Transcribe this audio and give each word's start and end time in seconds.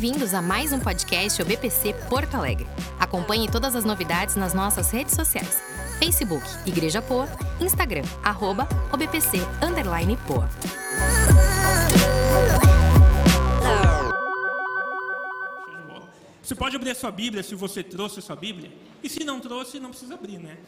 Bem-vindos 0.00 0.32
a 0.32 0.40
mais 0.40 0.72
um 0.72 0.78
podcast 0.78 1.42
OBPC 1.42 1.92
Porto 2.08 2.36
Alegre. 2.36 2.68
Acompanhe 3.00 3.50
todas 3.50 3.74
as 3.74 3.84
novidades 3.84 4.36
nas 4.36 4.54
nossas 4.54 4.92
redes 4.92 5.12
sociais. 5.12 5.60
Facebook 5.98 6.46
Igreja 6.64 7.02
Poa, 7.02 7.28
Instagram 7.60 8.04
arroba 8.22 8.68
OBPC 8.92 9.38
underline 9.60 10.16
Poa. 10.18 10.48
Você 16.44 16.54
pode 16.54 16.76
abrir 16.76 16.90
a 16.90 16.94
sua 16.94 17.10
Bíblia 17.10 17.42
se 17.42 17.56
você 17.56 17.82
trouxe 17.82 18.20
a 18.20 18.22
sua 18.22 18.36
Bíblia. 18.36 18.70
E 19.02 19.08
se 19.08 19.24
não 19.24 19.40
trouxe, 19.40 19.80
não 19.80 19.90
precisa 19.90 20.14
abrir, 20.14 20.38
né? 20.38 20.58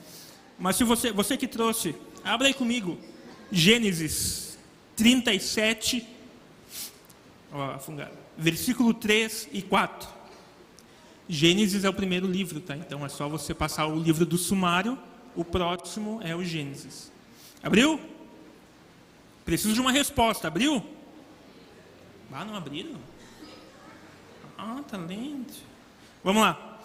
Mas 0.59 0.75
se 0.75 0.83
você, 0.83 1.13
você 1.13 1.37
que 1.37 1.47
trouxe, 1.47 1.95
abra 2.25 2.49
aí 2.49 2.55
comigo. 2.55 2.99
Gênesis 3.53 4.59
37, 4.97 6.05
ó, 7.53 7.75
afungado, 7.75 8.19
versículo 8.41 8.95
3 8.95 9.49
e 9.53 9.63
4. 9.63 10.09
Gênesis 11.29 11.85
é 11.85 11.89
o 11.89 11.95
primeiro 11.95 12.27
livro, 12.27 12.61
tá? 12.61 12.77
Então 12.77 13.05
é 13.05 13.09
só 13.09 13.29
você 13.29 13.55
passar 13.55 13.87
o 13.87 13.99
livro 13.99 14.27
do 14.27 14.37
sumário, 14.37 14.99
o 15.37 15.45
próximo 15.45 16.21
é 16.25 16.35
o 16.35 16.43
Gênesis. 16.43 17.13
Abriu? 17.63 18.01
Preciso 19.45 19.75
de 19.75 19.81
uma 19.81 19.93
resposta. 19.93 20.49
Abriu? 20.49 20.85
Ah, 22.33 22.45
não 22.45 22.57
abriram? 22.57 22.95
Ah, 24.57 24.83
tá 24.89 24.97
lento. 24.97 25.55
Vamos 26.25 26.43
lá. 26.43 26.81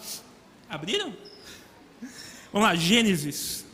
Abriram? 0.70 1.13
Vamos 2.52 2.68
lá, 2.68 2.76
Gênesis 2.76 3.66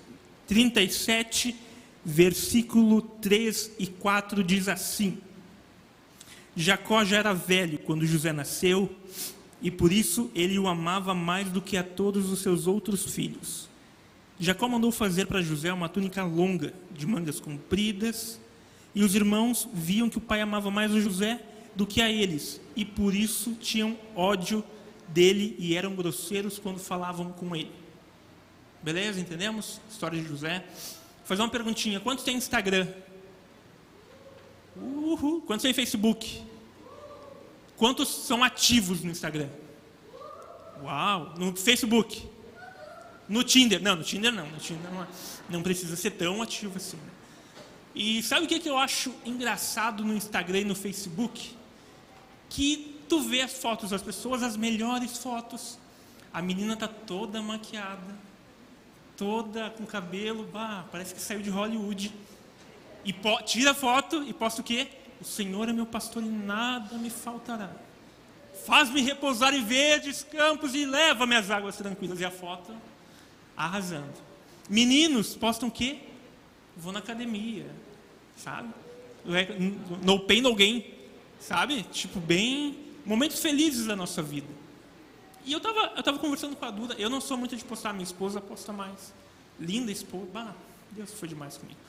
37, 0.47 1.55
versículo 2.03 3.01
3 3.01 3.71
e 3.79 3.87
4 3.87 4.43
diz 4.43 4.67
assim: 4.67 5.21
Jacó 6.55 7.03
já 7.05 7.17
era 7.17 7.33
velho 7.33 7.79
quando 7.79 8.05
José 8.05 8.33
nasceu, 8.33 8.93
e 9.61 9.69
por 9.69 9.91
isso 9.91 10.29
ele 10.35 10.57
o 10.57 10.67
amava 10.67 11.13
mais 11.13 11.49
do 11.49 11.61
que 11.61 11.77
a 11.77 11.83
todos 11.83 12.29
os 12.29 12.39
seus 12.39 12.67
outros 12.67 13.05
filhos. 13.05 13.69
Jacó 14.39 14.67
mandou 14.67 14.91
fazer 14.91 15.27
para 15.27 15.41
José 15.41 15.71
uma 15.71 15.87
túnica 15.87 16.23
longa, 16.23 16.73
de 16.91 17.05
mangas 17.05 17.39
compridas, 17.39 18.39
e 18.93 19.03
os 19.03 19.15
irmãos 19.15 19.69
viam 19.73 20.09
que 20.09 20.17
o 20.17 20.21
pai 20.21 20.41
amava 20.41 20.69
mais 20.71 20.91
o 20.91 20.99
José 20.99 21.39
do 21.75 21.85
que 21.85 22.01
a 22.01 22.09
eles, 22.09 22.59
e 22.75 22.83
por 22.83 23.15
isso 23.15 23.53
tinham 23.53 23.97
ódio 24.15 24.63
dele 25.07 25.55
e 25.59 25.75
eram 25.75 25.95
grosseiros 25.95 26.57
quando 26.57 26.79
falavam 26.79 27.31
com 27.31 27.55
ele. 27.55 27.71
Beleza? 28.81 29.19
Entendemos? 29.19 29.79
História 29.89 30.19
de 30.19 30.27
José. 30.27 30.59
Vou 30.59 31.25
fazer 31.25 31.41
uma 31.43 31.49
perguntinha: 31.49 31.99
quantos 31.99 32.25
tem 32.25 32.35
Instagram? 32.35 32.87
Uhul. 34.75 35.41
Quantos 35.41 35.61
tem 35.61 35.73
Facebook? 35.73 36.41
Quantos 37.81 38.09
são 38.09 38.43
ativos 38.43 39.01
no 39.01 39.09
Instagram? 39.09 39.49
Uau! 40.83 41.33
No 41.35 41.55
Facebook? 41.55 42.29
No 43.27 43.43
Tinder? 43.43 43.81
Não, 43.81 43.95
no 43.95 44.03
Tinder 44.03 44.31
não. 44.31 44.47
No 44.47 44.57
Tinder 44.57 44.91
não, 44.91 45.01
é. 45.01 45.07
não 45.49 45.63
precisa 45.63 45.95
ser 45.95 46.11
tão 46.11 46.43
ativo 46.43 46.77
assim. 46.77 46.99
E 47.95 48.21
sabe 48.21 48.45
o 48.45 48.47
que, 48.47 48.59
que 48.59 48.69
eu 48.69 48.77
acho 48.77 49.11
engraçado 49.25 50.05
no 50.05 50.13
Instagram 50.13 50.59
e 50.59 50.65
no 50.65 50.75
Facebook? 50.75 51.55
Que 52.51 52.99
tu 53.09 53.19
vê 53.21 53.41
as 53.41 53.53
fotos 53.53 53.89
das 53.89 54.03
pessoas, 54.03 54.43
as 54.43 54.55
melhores 54.55 55.17
fotos. 55.17 55.79
A 56.31 56.39
menina 56.39 56.77
tá 56.77 56.87
toda 56.87 57.41
maquiada, 57.41 58.15
toda 59.17 59.71
com 59.71 59.87
cabelo, 59.87 60.47
bah, 60.53 60.85
parece 60.91 61.15
que 61.15 61.19
saiu 61.19 61.41
de 61.41 61.49
Hollywood. 61.49 62.13
E 63.03 63.11
tira 63.43 63.73
foto 63.73 64.23
e 64.23 64.33
posta 64.33 64.61
o 64.61 64.63
quê? 64.63 64.87
O 65.21 65.23
Senhor 65.23 65.69
é 65.69 65.73
meu 65.73 65.85
pastor 65.85 66.23
e 66.23 66.27
nada 66.27 66.97
me 66.97 67.11
faltará. 67.11 67.69
Faz-me 68.65 69.01
repousar 69.01 69.53
em 69.53 69.63
verdes 69.63 70.23
campos 70.23 70.73
e 70.73 70.85
leva-me 70.85 71.35
às 71.35 71.51
águas 71.51 71.77
tranquilas. 71.77 72.19
E 72.19 72.25
a 72.25 72.31
foto 72.31 72.75
arrasando. 73.55 74.13
Meninos 74.67 75.35
postam 75.35 75.69
o 75.69 75.71
quê? 75.71 75.99
Vou 76.75 76.91
na 76.91 76.99
academia, 76.99 77.67
sabe? 78.35 78.69
No 80.01 80.19
pain, 80.21 80.41
no 80.41 80.55
gain, 80.55 80.83
sabe? 81.39 81.83
Tipo, 81.83 82.19
bem 82.19 82.77
momentos 83.05 83.39
felizes 83.39 83.85
da 83.85 83.95
nossa 83.95 84.21
vida. 84.21 84.47
E 85.45 85.51
eu 85.51 85.57
estava 85.57 85.93
eu 85.95 86.03
tava 86.03 86.19
conversando 86.19 86.55
com 86.55 86.65
a 86.65 86.71
Duda, 86.71 86.95
eu 86.97 87.09
não 87.09 87.19
sou 87.19 87.37
muito 87.37 87.55
de 87.55 87.63
postar, 87.63 87.93
minha 87.93 88.03
esposa 88.03 88.39
posta 88.39 88.71
mais. 88.71 89.13
Linda 89.59 89.91
esposa, 89.91 90.27
bah, 90.33 90.55
Deus 90.91 91.13
foi 91.13 91.27
demais 91.27 91.57
comigo. 91.57 91.79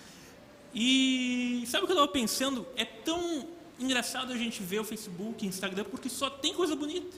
E 0.74 1.64
sabe 1.66 1.84
o 1.84 1.86
que 1.86 1.92
eu 1.92 1.96
estava 1.96 2.12
pensando? 2.12 2.66
É 2.76 2.84
tão 2.84 3.48
engraçado 3.78 4.32
a 4.32 4.36
gente 4.36 4.62
ver 4.62 4.80
o 4.80 4.84
Facebook, 4.84 5.46
Instagram, 5.46 5.84
porque 5.84 6.08
só 6.08 6.30
tem 6.30 6.54
coisa 6.54 6.74
bonita. 6.74 7.16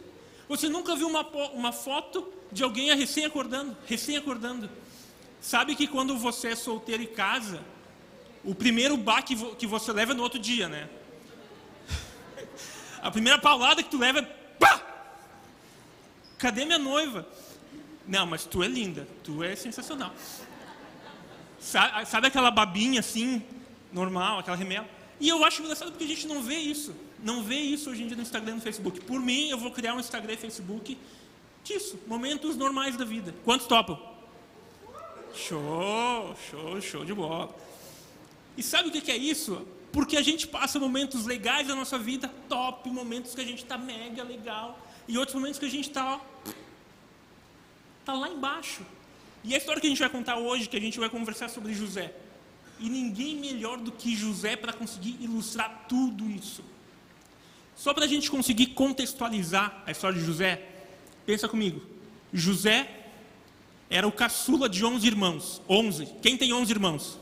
Você 0.48 0.68
nunca 0.68 0.94
viu 0.94 1.08
uma, 1.08 1.26
uma 1.52 1.72
foto 1.72 2.26
de 2.50 2.62
alguém 2.62 2.94
recém 2.94 3.24
acordando, 3.24 3.76
recém 3.86 4.16
acordando. 4.16 4.68
Sabe 5.40 5.74
que 5.74 5.86
quando 5.86 6.16
você 6.16 6.48
é 6.48 6.56
solteiro 6.56 7.02
e 7.02 7.06
casa, 7.06 7.62
o 8.42 8.54
primeiro 8.54 8.96
baque 8.96 9.36
que 9.54 9.66
você 9.66 9.92
leva 9.92 10.12
é 10.12 10.14
no 10.14 10.22
outro 10.22 10.38
dia, 10.38 10.68
né? 10.68 10.88
A 13.02 13.10
primeira 13.10 13.38
paulada 13.38 13.82
que 13.82 13.90
tu 13.90 13.98
leva 13.98 14.20
é 14.20 14.22
pá! 14.22 14.82
Cadê 16.38 16.64
minha 16.64 16.78
noiva? 16.78 17.26
Não, 18.06 18.26
mas 18.26 18.44
tu 18.44 18.62
é 18.62 18.68
linda, 18.68 19.08
tu 19.22 19.42
é 19.42 19.56
sensacional. 19.56 20.12
Sabe, 21.64 22.26
aquela 22.26 22.50
babinha 22.50 23.00
assim, 23.00 23.42
normal, 23.90 24.38
aquela 24.38 24.56
remela? 24.56 24.86
E 25.18 25.28
eu 25.28 25.42
acho 25.44 25.62
engraçado 25.62 25.90
porque 25.90 26.04
a 26.04 26.06
gente 26.06 26.26
não 26.26 26.42
vê 26.42 26.56
isso. 26.56 26.94
Não 27.22 27.42
vê 27.42 27.56
isso 27.56 27.88
hoje 27.88 28.02
em 28.02 28.06
dia 28.06 28.16
no 28.16 28.22
Instagram 28.22 28.52
e 28.52 28.54
no 28.56 28.60
Facebook. 28.60 29.00
Por 29.00 29.18
mim, 29.18 29.48
eu 29.48 29.56
vou 29.56 29.70
criar 29.70 29.94
um 29.94 30.00
Instagram 30.00 30.34
e 30.34 30.36
Facebook 30.36 30.98
disso, 31.64 31.98
momentos 32.06 32.54
normais 32.54 32.96
da 32.96 33.04
vida. 33.04 33.34
Quantos 33.44 33.66
topam? 33.66 33.98
Show, 35.34 36.36
show, 36.50 36.80
show 36.82 37.04
de 37.04 37.14
bola. 37.14 37.54
E 38.58 38.62
sabe 38.62 38.90
o 38.90 38.92
que 38.92 39.10
é 39.10 39.16
isso? 39.16 39.66
Porque 39.90 40.18
a 40.18 40.22
gente 40.22 40.46
passa 40.46 40.78
momentos 40.78 41.24
legais 41.24 41.66
da 41.66 41.74
nossa 41.74 41.98
vida, 41.98 42.28
top, 42.46 42.90
momentos 42.90 43.34
que 43.34 43.40
a 43.40 43.44
gente 43.44 43.62
está 43.62 43.78
mega 43.78 44.22
legal, 44.22 44.78
e 45.08 45.16
outros 45.16 45.34
momentos 45.34 45.58
que 45.58 45.64
a 45.64 45.70
gente 45.70 45.88
está 45.88 46.20
tá 48.04 48.12
lá 48.12 48.28
embaixo. 48.28 48.84
E 49.44 49.54
a 49.54 49.58
história 49.58 49.80
que 49.80 49.86
a 49.86 49.90
gente 49.90 49.98
vai 49.98 50.08
contar 50.08 50.38
hoje, 50.38 50.68
que 50.68 50.76
a 50.76 50.80
gente 50.80 50.98
vai 50.98 51.10
conversar 51.10 51.50
sobre 51.50 51.74
José. 51.74 52.14
E 52.80 52.88
ninguém 52.88 53.36
melhor 53.36 53.76
do 53.78 53.92
que 53.92 54.16
José 54.16 54.56
para 54.56 54.72
conseguir 54.72 55.16
ilustrar 55.20 55.84
tudo 55.86 56.28
isso. 56.30 56.64
Só 57.76 57.92
para 57.92 58.04
a 58.04 58.08
gente 58.08 58.30
conseguir 58.30 58.68
contextualizar 58.68 59.82
a 59.86 59.90
história 59.90 60.18
de 60.18 60.24
José, 60.24 60.66
pensa 61.26 61.46
comigo. 61.46 61.82
José 62.32 62.88
era 63.90 64.08
o 64.08 64.12
caçula 64.12 64.68
de 64.68 64.84
11 64.84 65.06
irmãos. 65.06 65.62
11. 65.68 66.06
Quem 66.22 66.36
tem 66.36 66.52
11 66.52 66.72
irmãos? 66.72 67.18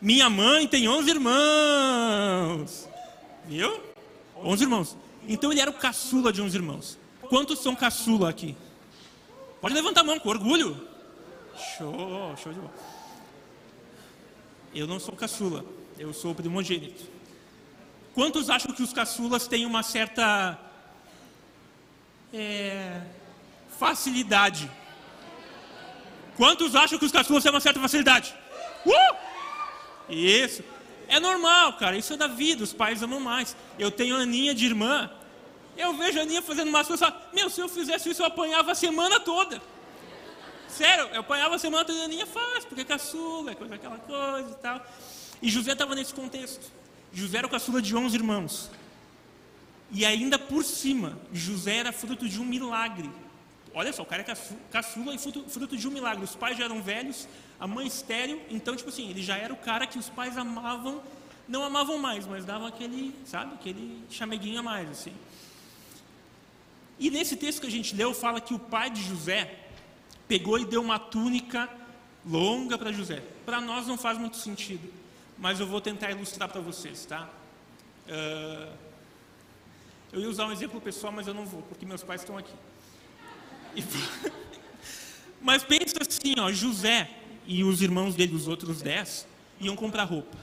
Minha 0.00 0.30
mãe 0.30 0.66
tem 0.68 0.88
11 0.88 1.10
irmãos. 1.10 2.88
Viu? 3.46 3.80
11 4.36 4.62
irmãos. 4.62 4.96
Então 5.28 5.50
ele 5.50 5.60
era 5.60 5.70
o 5.70 5.74
caçula 5.74 6.32
de 6.32 6.40
11 6.40 6.56
irmãos. 6.56 6.98
Quantos 7.28 7.58
são 7.58 7.74
caçula 7.74 8.30
aqui? 8.30 8.56
Pode 9.60 9.74
levantar 9.74 10.00
a 10.00 10.04
mão 10.04 10.18
com 10.18 10.28
orgulho. 10.28 10.89
Show, 11.60 12.36
show 12.36 12.52
de 12.52 12.58
bola. 12.58 12.74
Eu 14.74 14.86
não 14.86 14.98
sou 14.98 15.14
caçula, 15.14 15.64
eu 15.98 16.12
sou 16.14 16.34
primogênito. 16.34 17.04
Quantos 18.14 18.48
acham 18.48 18.72
que 18.72 18.82
os 18.82 18.92
caçulas 18.92 19.46
têm 19.46 19.66
uma 19.66 19.82
certa 19.82 20.58
é, 22.32 23.00
facilidade? 23.78 24.70
Quantos 26.36 26.74
acham 26.74 26.98
que 26.98 27.04
os 27.04 27.12
caçulas 27.12 27.42
têm 27.42 27.52
uma 27.52 27.60
certa 27.60 27.80
facilidade? 27.80 28.34
Uh! 28.86 29.16
Isso. 30.08 30.64
É 31.06 31.20
normal, 31.20 31.74
cara. 31.74 31.96
Isso 31.96 32.12
é 32.12 32.16
da 32.16 32.26
vida. 32.26 32.64
Os 32.64 32.72
pais 32.72 33.02
amam 33.02 33.20
mais. 33.20 33.56
Eu 33.78 33.90
tenho 33.90 34.16
a 34.16 34.20
Aninha 34.20 34.54
de 34.54 34.64
irmã. 34.64 35.10
Eu 35.76 35.94
vejo 35.94 36.18
a 36.18 36.22
Aninha 36.22 36.42
fazendo 36.42 36.68
umas 36.68 36.86
coisas. 36.86 37.12
Meu, 37.32 37.50
se 37.50 37.60
eu 37.60 37.68
fizesse 37.68 38.10
isso, 38.10 38.22
eu 38.22 38.26
apanhava 38.26 38.72
a 38.72 38.74
semana 38.74 39.20
toda. 39.20 39.60
Sério, 40.70 41.08
eu 41.12 41.20
apanhava 41.20 41.56
a 41.56 41.58
semana 41.58 41.84
toda 41.84 42.00
a 42.00 42.04
Aninha 42.04 42.26
faz, 42.26 42.64
porque 42.64 42.82
é 42.82 42.84
caçula, 42.84 43.52
é 43.52 43.54
coisa, 43.54 43.74
aquela 43.74 43.98
coisa 43.98 44.50
e 44.50 44.54
tal. 44.54 44.86
E 45.42 45.48
José 45.48 45.72
estava 45.72 45.94
nesse 45.94 46.14
contexto. 46.14 46.70
José 47.12 47.38
era 47.38 47.46
o 47.46 47.50
caçula 47.50 47.82
de 47.82 47.94
11 47.96 48.14
irmãos. 48.14 48.70
E 49.90 50.06
ainda 50.06 50.38
por 50.38 50.64
cima, 50.64 51.18
José 51.32 51.76
era 51.76 51.92
fruto 51.92 52.28
de 52.28 52.40
um 52.40 52.44
milagre. 52.44 53.10
Olha 53.74 53.92
só, 53.92 54.02
o 54.02 54.06
cara 54.06 54.22
é 54.22 54.36
caçula 54.70 55.14
e 55.14 55.18
fruto, 55.18 55.44
fruto 55.48 55.76
de 55.76 55.86
um 55.88 55.90
milagre. 55.90 56.24
Os 56.24 56.36
pais 56.36 56.56
já 56.56 56.64
eram 56.64 56.82
velhos, 56.82 57.28
a 57.58 57.66
mãe 57.66 57.86
estéreo, 57.86 58.40
então, 58.48 58.76
tipo 58.76 58.88
assim, 58.88 59.10
ele 59.10 59.22
já 59.22 59.36
era 59.36 59.52
o 59.52 59.56
cara 59.56 59.86
que 59.86 59.98
os 59.98 60.08
pais 60.08 60.36
amavam, 60.36 61.02
não 61.48 61.64
amavam 61.64 61.98
mais, 61.98 62.26
mas 62.26 62.44
davam 62.44 62.66
aquele, 62.66 63.14
sabe, 63.24 63.54
aquele 63.54 64.04
chameguinho 64.10 64.60
a 64.60 64.62
mais, 64.62 64.88
assim. 64.90 65.12
E 66.98 67.10
nesse 67.10 67.36
texto 67.36 67.60
que 67.60 67.66
a 67.66 67.70
gente 67.70 67.94
leu, 67.94 68.12
fala 68.12 68.40
que 68.40 68.54
o 68.54 68.58
pai 68.58 68.90
de 68.90 69.02
José 69.02 69.59
pegou 70.30 70.56
e 70.60 70.64
deu 70.64 70.80
uma 70.80 70.96
túnica 70.96 71.68
longa 72.24 72.78
para 72.78 72.92
José. 72.92 73.20
Para 73.44 73.60
nós 73.60 73.88
não 73.88 73.98
faz 73.98 74.16
muito 74.16 74.36
sentido, 74.36 74.88
mas 75.36 75.58
eu 75.58 75.66
vou 75.66 75.80
tentar 75.80 76.12
ilustrar 76.12 76.48
para 76.48 76.60
vocês, 76.60 77.04
tá? 77.04 77.28
Uh, 78.06 78.72
Eu 80.12 80.20
ia 80.20 80.30
usar 80.30 80.46
um 80.46 80.52
exemplo 80.52 80.80
pessoal, 80.80 81.12
mas 81.12 81.26
eu 81.26 81.34
não 81.34 81.44
vou, 81.44 81.62
porque 81.62 81.84
meus 81.84 82.04
pais 82.04 82.20
estão 82.20 82.38
aqui. 82.38 82.54
E... 83.74 83.82
mas 85.42 85.64
pensa 85.64 85.96
assim, 86.00 86.34
ó, 86.38 86.52
José 86.52 87.10
e 87.44 87.64
os 87.64 87.82
irmãos 87.82 88.14
dele, 88.14 88.36
os 88.36 88.46
outros 88.46 88.80
dez, 88.80 89.26
iam 89.60 89.74
comprar 89.74 90.04
roupa. 90.04 90.38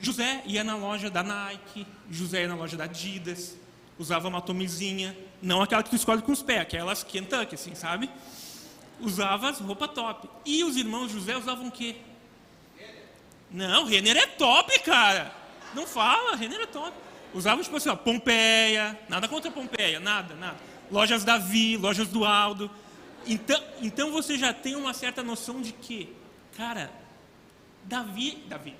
José 0.00 0.42
ia 0.46 0.64
na 0.64 0.76
loja 0.76 1.10
da 1.10 1.22
Nike, 1.22 1.86
José 2.10 2.40
ia 2.40 2.48
na 2.48 2.54
loja 2.54 2.76
da 2.78 2.84
Adidas, 2.84 3.54
usava 3.98 4.28
uma 4.28 4.40
tomizinha, 4.40 5.14
não 5.42 5.60
aquela 5.60 5.82
que 5.82 5.90
tu 5.90 5.96
escolhe 5.96 6.22
com 6.22 6.32
os 6.32 6.42
pés, 6.42 6.62
aquelas 6.62 7.02
Kentucky, 7.02 7.54
assim, 7.54 7.74
sabe? 7.74 8.10
Usava 9.02 9.50
as 9.50 9.58
roupas 9.58 9.90
top. 9.90 10.30
E 10.46 10.62
os 10.62 10.76
irmãos 10.76 11.10
José 11.10 11.36
usavam 11.36 11.66
o 11.66 11.72
quê? 11.72 11.96
Não, 13.50 13.84
Renner 13.84 14.16
é 14.16 14.26
top, 14.26 14.78
cara. 14.80 15.34
Não 15.74 15.86
fala, 15.86 16.36
Renner 16.36 16.60
é 16.60 16.66
top. 16.66 16.96
Usavam, 17.34 17.62
tipo 17.62 17.76
assim, 17.76 17.88
ó, 17.88 17.96
Pompeia, 17.96 18.98
nada 19.08 19.26
contra 19.26 19.50
Pompeia, 19.50 19.98
nada, 19.98 20.34
nada. 20.34 20.56
Lojas 20.90 21.24
Davi, 21.24 21.76
lojas 21.76 22.08
do 22.08 22.24
Aldo. 22.24 22.70
Então, 23.26 23.62
então 23.80 24.12
você 24.12 24.38
já 24.38 24.52
tem 24.52 24.76
uma 24.76 24.94
certa 24.94 25.22
noção 25.22 25.60
de 25.60 25.72
que, 25.72 26.14
cara, 26.56 26.90
Davi, 27.84 28.42
Davi, 28.46 28.74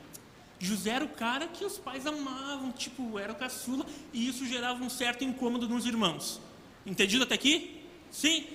José 0.58 0.90
era 0.90 1.04
o 1.04 1.08
cara 1.08 1.48
que 1.48 1.64
os 1.64 1.78
pais 1.78 2.06
amavam, 2.06 2.70
tipo, 2.70 3.18
era 3.18 3.32
o 3.32 3.36
caçula, 3.36 3.84
e 4.12 4.28
isso 4.28 4.46
gerava 4.46 4.82
um 4.82 4.88
certo 4.88 5.24
incômodo 5.24 5.68
nos 5.68 5.86
irmãos. 5.86 6.40
Entendido 6.86 7.24
até 7.24 7.34
aqui? 7.34 7.82
Sim? 8.10 8.46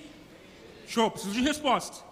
Show, 0.88 1.10
preciso 1.10 1.34
de 1.34 1.42
resposta. 1.42 2.04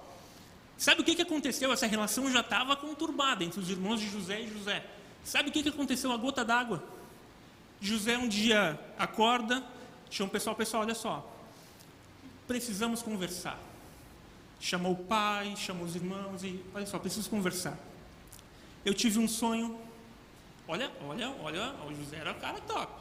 Sabe 0.77 1.01
o 1.01 1.05
que, 1.05 1.15
que 1.15 1.23
aconteceu? 1.23 1.73
Essa 1.73 1.87
relação 1.87 2.31
já 2.31 2.41
estava 2.41 2.77
conturbada 2.77 3.43
entre 3.43 3.59
os 3.59 3.71
irmãos 3.71 3.99
de 3.99 4.09
José 4.09 4.43
e 4.43 4.49
José. 4.49 4.85
Sabe 5.25 5.49
o 5.49 5.53
que, 5.53 5.63
que 5.63 5.71
aconteceu? 5.71 6.13
A 6.13 6.17
gota 6.17 6.45
d'água. 6.45 6.85
José 7.81 8.17
um 8.17 8.29
dia 8.29 8.79
acorda, 8.99 9.65
chama 10.11 10.29
o 10.29 10.33
pessoal, 10.33 10.55
pessoal, 10.55 10.83
olha 10.83 10.95
só, 10.95 11.29
precisamos 12.47 13.03
conversar. 13.03 13.59
Chamou 14.61 14.93
o 14.93 14.97
pai, 14.97 15.55
chamou 15.57 15.85
os 15.85 15.97
irmãos 15.97 16.45
e, 16.45 16.63
olha 16.75 16.87
só, 16.87 16.99
preciso 16.99 17.29
conversar. 17.29 17.77
Eu 18.85 18.95
tive 18.95 19.19
um 19.19 19.27
sonho 19.27 19.79
Olha, 20.69 20.91
olha, 21.07 21.33
olha, 21.41 21.75
o 21.87 21.95
José 21.95 22.17
era 22.17 22.33
um 22.33 22.41
cara 22.41 22.61
top. 22.61 22.93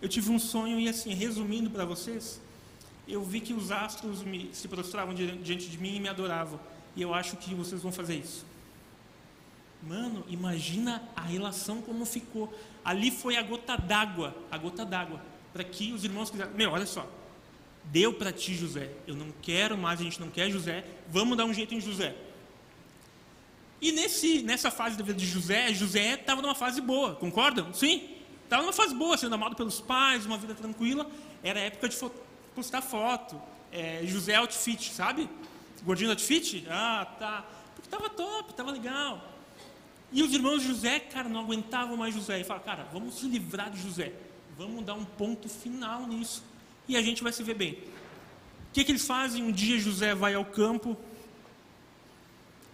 Eu 0.00 0.08
tive 0.08 0.30
um 0.30 0.38
sonho 0.38 0.80
e 0.80 0.88
assim, 0.88 1.12
resumindo 1.12 1.68
para 1.68 1.84
vocês, 1.84 2.40
eu 3.12 3.22
vi 3.22 3.40
que 3.40 3.52
os 3.52 3.70
astros 3.70 4.22
me, 4.22 4.50
se 4.52 4.68
prostravam 4.68 5.14
diante 5.14 5.68
de 5.68 5.78
mim 5.78 5.96
e 5.96 6.00
me 6.00 6.08
adoravam. 6.08 6.60
E 6.96 7.02
eu 7.02 7.14
acho 7.14 7.36
que 7.36 7.54
vocês 7.54 7.82
vão 7.82 7.92
fazer 7.92 8.16
isso. 8.16 8.44
Mano, 9.82 10.24
imagina 10.28 11.02
a 11.16 11.22
relação 11.22 11.80
como 11.80 12.04
ficou. 12.04 12.52
Ali 12.84 13.10
foi 13.10 13.36
a 13.36 13.42
gota 13.42 13.76
d'água, 13.76 14.34
a 14.50 14.58
gota 14.58 14.84
d'água, 14.84 15.20
para 15.52 15.64
que 15.64 15.92
os 15.92 16.04
irmãos 16.04 16.30
quisessem. 16.30 16.54
Meu, 16.54 16.70
olha 16.72 16.86
só. 16.86 17.08
Deu 17.84 18.12
para 18.12 18.32
ti, 18.32 18.54
José. 18.54 18.90
Eu 19.06 19.14
não 19.14 19.32
quero 19.40 19.76
mais, 19.76 20.00
a 20.00 20.02
gente 20.02 20.20
não 20.20 20.28
quer 20.28 20.50
José. 20.50 20.84
Vamos 21.08 21.36
dar 21.36 21.46
um 21.46 21.54
jeito 21.54 21.74
em 21.74 21.80
José. 21.80 22.14
E 23.80 23.92
nesse, 23.92 24.42
nessa 24.42 24.70
fase 24.70 24.98
da 24.98 25.02
vida 25.02 25.18
de 25.18 25.26
José, 25.26 25.72
José 25.72 26.14
estava 26.14 26.42
numa 26.42 26.54
fase 26.54 26.82
boa, 26.82 27.14
concordam? 27.14 27.72
Sim? 27.72 28.16
Estava 28.44 28.62
numa 28.62 28.74
fase 28.74 28.94
boa, 28.94 29.16
sendo 29.16 29.34
amado 29.34 29.56
pelos 29.56 29.80
pais, 29.80 30.26
uma 30.26 30.36
vida 30.36 30.54
tranquila. 30.54 31.10
Era 31.42 31.60
época 31.60 31.88
de 31.88 31.96
postar 32.60 32.82
foto. 32.82 33.40
É, 33.72 34.02
José 34.04 34.36
outfit, 34.36 34.92
sabe? 34.92 35.28
Gordinho 35.82 36.10
outfit? 36.10 36.66
Ah, 36.68 37.06
tá. 37.18 37.44
Porque 37.74 37.86
estava 37.88 38.08
top, 38.10 38.50
estava 38.50 38.70
legal. 38.70 39.26
E 40.12 40.22
os 40.22 40.32
irmãos 40.32 40.60
de 40.60 40.68
José, 40.68 41.00
cara, 41.00 41.28
não 41.28 41.40
aguentavam 41.40 41.96
mais 41.96 42.14
José. 42.14 42.40
E 42.40 42.44
falaram, 42.44 42.66
cara, 42.66 42.88
vamos 42.92 43.14
se 43.14 43.26
livrar 43.26 43.70
de 43.70 43.80
José. 43.80 44.12
Vamos 44.58 44.84
dar 44.84 44.94
um 44.94 45.04
ponto 45.04 45.48
final 45.48 46.06
nisso. 46.06 46.42
E 46.86 46.96
a 46.96 47.02
gente 47.02 47.22
vai 47.22 47.32
se 47.32 47.42
ver 47.42 47.54
bem. 47.54 47.72
O 47.72 48.72
que, 48.72 48.84
que 48.84 48.92
eles 48.92 49.06
fazem? 49.06 49.42
Um 49.42 49.52
dia 49.52 49.78
José 49.78 50.14
vai 50.14 50.34
ao 50.34 50.44
campo, 50.44 50.96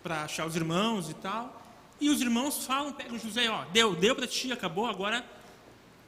para 0.02 0.22
achar 0.22 0.46
os 0.46 0.54
irmãos 0.54 1.10
e 1.10 1.14
tal. 1.14 1.62
E 2.00 2.10
os 2.10 2.20
irmãos 2.20 2.64
falam, 2.64 2.92
pegam 2.92 3.18
José, 3.18 3.48
ó, 3.48 3.64
deu, 3.66 3.94
deu 3.96 4.14
para 4.14 4.26
ti, 4.26 4.52
acabou, 4.52 4.86
agora 4.86 5.24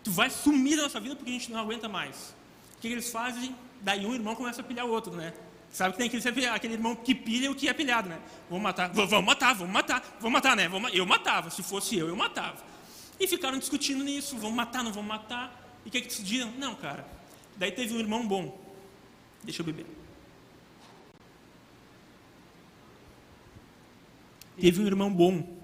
tu 0.04 0.10
vai 0.10 0.30
sumir 0.30 0.76
da 0.76 0.84
nossa 0.84 1.00
vida 1.00 1.16
porque 1.16 1.30
a 1.30 1.32
gente 1.32 1.50
não 1.50 1.60
aguenta 1.60 1.88
mais. 1.88 2.34
O 2.76 2.80
que, 2.80 2.88
eles 2.88 3.10
fazem? 3.10 3.56
Daí 3.80 4.06
um 4.06 4.14
irmão 4.14 4.34
começa 4.34 4.60
a 4.60 4.64
pilhar 4.64 4.86
o 4.86 4.90
outro, 4.90 5.14
né? 5.14 5.32
Sabe 5.70 5.92
que 5.92 5.98
tem 5.98 6.06
aquele, 6.06 6.46
aquele 6.46 6.74
irmão 6.74 6.96
que 6.96 7.14
pilha 7.14 7.50
o 7.50 7.54
que 7.54 7.68
é 7.68 7.72
pilhado, 7.72 8.08
né? 8.08 8.18
Vamos 8.48 8.62
matar, 8.62 8.88
vamos 8.88 9.24
matar, 9.24 9.54
vamos 9.54 9.72
matar, 9.72 10.16
vamos 10.18 10.32
matar, 10.32 10.56
né? 10.56 10.68
Eu 10.92 11.06
matava, 11.06 11.50
se 11.50 11.62
fosse 11.62 11.96
eu, 11.96 12.08
eu 12.08 12.16
matava. 12.16 12.64
E 13.20 13.26
ficaram 13.26 13.58
discutindo 13.58 14.02
nisso, 14.02 14.36
vamos 14.38 14.56
matar, 14.56 14.82
não 14.82 14.92
vamos 14.92 15.08
matar. 15.08 15.80
E 15.84 15.88
o 15.88 15.92
que, 15.92 16.00
que 16.00 16.08
decidiram? 16.08 16.50
Não, 16.52 16.74
cara. 16.74 17.06
Daí 17.56 17.72
teve 17.72 17.94
um 17.94 17.98
irmão 17.98 18.26
bom. 18.26 18.58
Deixa 19.42 19.62
eu 19.62 19.66
beber. 19.66 19.86
teve 24.60 24.82
um 24.82 24.86
irmão 24.86 25.12
bom. 25.12 25.56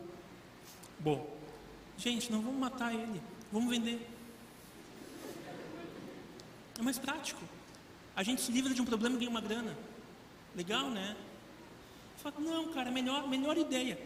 Bom, 1.00 1.36
gente, 1.98 2.30
não 2.30 2.40
vamos 2.40 2.58
matar 2.58 2.94
ele, 2.94 3.20
vamos 3.52 3.68
vender. 3.68 4.08
É 6.78 6.82
mais 6.82 6.98
prático. 6.98 7.42
A 8.16 8.22
gente 8.22 8.42
se 8.42 8.52
livra 8.52 8.72
de 8.72 8.80
um 8.80 8.84
problema 8.84 9.16
e 9.16 9.18
ganha 9.18 9.30
uma 9.30 9.40
grana. 9.40 9.76
Legal, 10.54 10.88
né? 10.90 11.16
Fala, 12.18 12.36
não, 12.38 12.72
cara, 12.72 12.90
melhor, 12.90 13.28
melhor 13.28 13.56
ideia. 13.56 13.98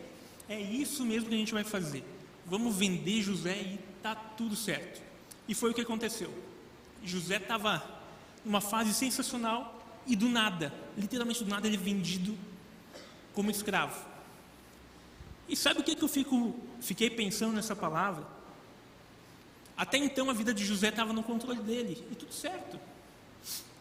É 0.48 0.58
isso 0.58 1.04
mesmo 1.04 1.28
que 1.28 1.34
a 1.34 1.38
gente 1.38 1.52
vai 1.52 1.64
fazer. 1.64 2.04
Vamos 2.46 2.74
vender 2.74 3.20
José 3.20 3.56
e 3.56 3.78
tá 4.02 4.14
tudo 4.14 4.56
certo. 4.56 5.02
E 5.46 5.54
foi 5.54 5.70
o 5.70 5.74
que 5.74 5.82
aconteceu. 5.82 6.32
José 7.04 7.36
estava 7.36 7.82
numa 8.44 8.60
fase 8.60 8.94
sensacional 8.94 9.82
e 10.06 10.16
do 10.16 10.28
nada, 10.28 10.72
literalmente 10.96 11.44
do 11.44 11.50
nada, 11.50 11.66
ele 11.66 11.76
é 11.76 11.80
vendido 11.80 12.36
como 13.34 13.50
escravo. 13.50 14.06
E 15.46 15.54
sabe 15.54 15.80
o 15.80 15.82
que, 15.82 15.94
que 15.94 16.02
eu 16.02 16.08
fico, 16.08 16.56
fiquei 16.80 17.10
pensando 17.10 17.54
nessa 17.54 17.76
palavra? 17.76 18.26
Até 19.76 19.98
então 19.98 20.28
a 20.28 20.32
vida 20.32 20.52
de 20.52 20.64
José 20.64 20.88
estava 20.88 21.12
no 21.12 21.22
controle 21.22 21.60
dele, 21.60 22.04
e 22.10 22.14
tudo 22.14 22.32
certo. 22.32 22.80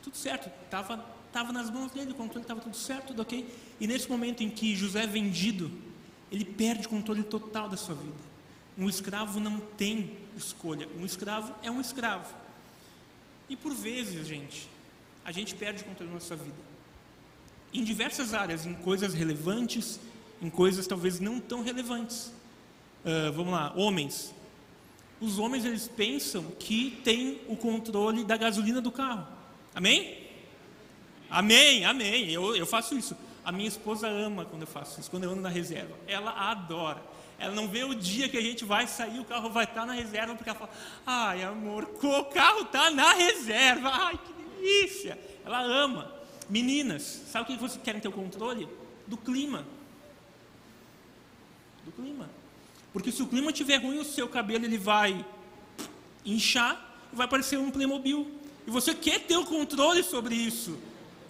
Tudo 0.08 0.16
certo, 0.16 0.50
estava 0.64 1.06
tava 1.34 1.52
nas 1.52 1.70
mãos 1.70 1.92
dele, 1.92 2.14
o 2.14 2.16
controle 2.16 2.46
estava 2.46 2.62
tudo 2.62 2.78
certo, 2.78 3.08
tudo 3.08 3.24
ok. 3.24 3.46
E 3.78 3.86
nesse 3.86 4.10
momento 4.10 4.42
em 4.42 4.50
que 4.50 4.74
José 4.74 5.04
é 5.04 5.06
vendido, 5.06 5.70
ele 6.32 6.46
perde 6.46 6.88
o 6.88 6.90
controle 6.90 7.24
total 7.24 7.68
da 7.68 7.76
sua 7.76 7.94
vida. 7.94 8.16
Um 8.78 8.88
escravo 8.88 9.38
não 9.38 9.60
tem 9.60 10.18
escolha, 10.38 10.88
um 10.98 11.06
escravo 11.06 11.54
é 11.62 11.70
um 11.70 11.82
escravo. 11.82 12.34
E 13.50 13.58
por 13.58 13.74
vezes, 13.76 14.26
gente, 14.26 14.70
a 15.26 15.32
gente 15.34 15.54
perde 15.56 15.84
o 15.84 15.86
controle 15.86 16.10
da 16.10 16.14
nossa 16.14 16.38
vida. 16.38 16.56
Em 17.74 17.84
diversas 17.84 18.34
áreas, 18.34 18.66
em 18.66 18.76
coisas 18.76 19.14
relevantes, 19.14 20.00
em 20.42 20.50
coisas 20.50 20.88
talvez 20.88 21.20
não 21.20 21.38
tão 21.38 21.62
relevantes. 21.62 22.32
Uh, 23.04 23.34
vamos 23.34 23.52
lá, 23.52 23.74
homens. 23.76 24.34
Os 25.20 25.38
homens 25.38 25.66
eles 25.66 25.90
pensam 25.90 26.46
que 26.58 27.02
tem 27.04 27.42
o 27.50 27.58
controle 27.58 28.24
da 28.24 28.38
gasolina 28.38 28.80
do 28.80 28.90
carro. 28.90 29.36
Amém? 29.78 30.28
Amém, 31.30 31.86
amém. 31.86 32.32
Eu, 32.32 32.56
eu 32.56 32.66
faço 32.66 32.98
isso. 32.98 33.16
A 33.46 33.52
minha 33.52 33.70
esposa 33.70 34.10
ama 34.10 34.44
quando 34.44 34.64
eu 34.64 34.68
faço 34.68 35.00
isso, 35.00 35.10
quando 35.10 35.24
eu 35.24 35.32
ando 35.32 35.42
na 35.42 35.50
reserva. 35.50 35.96
Ela 36.06 36.32
adora. 36.32 37.02
Ela 37.40 37.54
não 37.54 37.70
vê 37.70 37.84
o 37.84 37.96
dia 37.96 38.28
que 38.28 38.38
a 38.38 38.42
gente 38.42 38.66
vai 38.66 38.88
sair, 38.88 39.20
o 39.20 39.26
carro 39.26 39.50
vai 39.50 39.64
estar 39.64 39.86
na 39.86 39.94
reserva, 39.94 40.36
porque 40.36 40.50
ela 40.50 40.60
fala: 40.60 40.72
Ai, 41.06 41.44
amor, 41.44 41.88
o 42.04 42.26
carro 42.26 42.64
está 42.64 42.92
na 42.92 43.14
reserva. 43.14 43.90
Ai, 43.90 44.20
que 44.26 44.34
delícia. 44.34 45.18
Ela 45.46 45.62
ama. 45.62 46.12
Meninas, 46.50 47.04
sabe 47.32 47.44
o 47.44 47.48
que 47.48 47.62
vocês 47.62 47.82
querem 47.82 48.02
ter 48.02 48.08
o 48.10 48.12
controle? 48.12 48.68
Do 49.06 49.16
clima 49.16 49.64
do 51.88 51.92
clima. 51.92 52.30
Porque 52.92 53.12
se 53.12 53.24
o 53.24 53.28
clima 53.28 53.52
estiver 53.52 53.78
ruim, 53.78 54.00
o 54.00 54.06
seu 54.06 54.28
cabelo 54.28 54.66
ele 54.66 54.78
vai 54.78 55.26
inchar 56.26 57.00
e 57.12 57.16
vai 57.16 57.28
parecer 57.28 57.58
um 57.58 57.72
Playmobil. 57.72 58.37
E 58.68 58.70
você 58.70 58.94
quer 58.94 59.22
ter 59.22 59.38
o 59.38 59.46
controle 59.46 60.04
sobre 60.04 60.36
isso. 60.36 60.78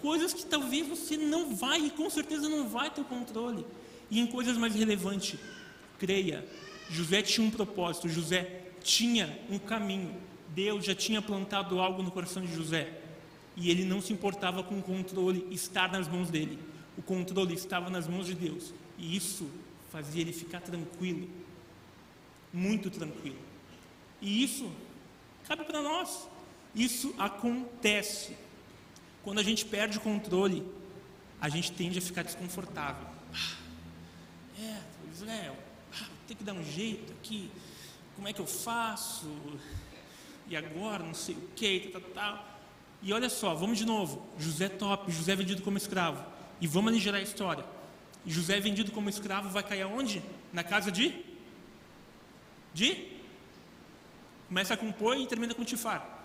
Coisas 0.01 0.34
que 0.34 0.44
talvez 0.44 0.88
você 0.88 1.15
não 1.15 1.56
vai, 1.56 1.79
e 1.86 1.89
com 1.91 2.10
certeza 2.10 2.50
não 2.50 2.67
vai 2.67 2.89
ter 2.89 3.01
o 3.01 3.06
controle. 3.06 3.63
E 4.10 4.20
em 4.20 4.25
coisas 4.25 4.58
mais 4.58 4.74
relevantes, 4.74 5.39
creia, 6.00 6.44
José 6.89 7.22
tinha 7.22 7.46
um 7.46 7.51
propósito, 7.51 8.10
José 8.10 8.63
tinha 8.84 9.39
um 9.51 9.60
caminho. 9.60 10.15
Deus 10.50 10.84
já 10.84 10.96
tinha 10.96 11.22
plantado 11.22 11.79
algo 11.79 12.01
no 12.01 12.10
coração 12.10 12.44
de 12.44 12.51
José. 12.53 13.01
E 13.56 13.70
ele 13.70 13.86
não 13.86 14.01
se 14.01 14.13
importava 14.13 14.63
com 14.63 14.79
o 14.79 14.84
controle 14.84 15.46
estar 15.51 15.91
nas 15.91 16.08
mãos 16.08 16.32
dele. 16.32 16.58
O 16.98 17.03
controle 17.03 17.53
estava 17.53 17.89
nas 17.89 18.08
mãos 18.08 18.25
de 18.25 18.34
Deus. 18.34 18.74
E 18.98 19.15
isso 19.15 19.48
fazia 19.91 20.22
ele 20.22 20.34
ficar 20.34 20.62
tranquilo, 20.62 21.29
muito 22.51 22.89
tranquilo. 22.89 23.38
E 24.22 24.44
isso 24.44 24.72
cabe 25.48 25.63
para 25.65 25.82
nós. 25.82 26.27
Isso 26.75 27.13
acontece. 27.17 28.36
Quando 29.24 29.39
a 29.39 29.43
gente 29.43 29.65
perde 29.65 29.97
o 29.97 30.01
controle, 30.01 30.65
a 31.41 31.50
gente 31.50 31.71
tende 31.71 32.00
a 32.00 32.01
ficar 32.01 32.24
desconfortável. 32.24 33.07
Ah, 33.33 33.57
é, 34.59 34.77
Israel, 35.12 35.57
ah, 36.01 36.05
ter 36.27 36.36
que 36.36 36.43
dar 36.43 36.53
um 36.53 36.63
jeito 36.63 37.13
aqui. 37.13 37.50
Como 38.15 38.27
é 38.27 38.33
que 38.33 38.39
eu 38.39 38.47
faço? 38.47 39.29
e 40.50 40.55
agora 40.55 41.03
não 41.03 41.13
sei 41.13 41.36
o 41.36 41.41
que, 41.55 41.89
tal, 41.91 42.01
tal. 42.13 42.47
E 43.01 43.13
olha 43.13 43.29
só, 43.29 43.53
vamos 43.53 43.77
de 43.77 43.86
novo. 43.86 44.25
José 44.39 44.69
top, 44.69 45.12
José 45.12 45.33
é 45.33 45.36
vendido 45.36 45.62
como 45.62 45.77
escravo. 45.77 46.24
E 46.59 46.67
vamos 46.67 46.91
ali 46.91 47.00
gerar 47.00 47.17
a 47.17 47.21
história. 47.21 47.65
José 48.25 48.57
é 48.57 48.59
vendido 48.59 48.91
como 48.91 49.09
escravo, 49.09 49.50
vai 49.50 49.63
cair 49.63 49.83
aonde? 49.83 50.21
Na 50.51 50.63
casa 50.63 50.91
de? 50.91 51.13
De? 52.74 53.17
Começa 54.47 54.75
com 54.75 54.91
Poi 54.91 55.24
e 55.24 55.27
termina 55.27 55.53
com 55.53 55.63
Tifar. 55.63 56.16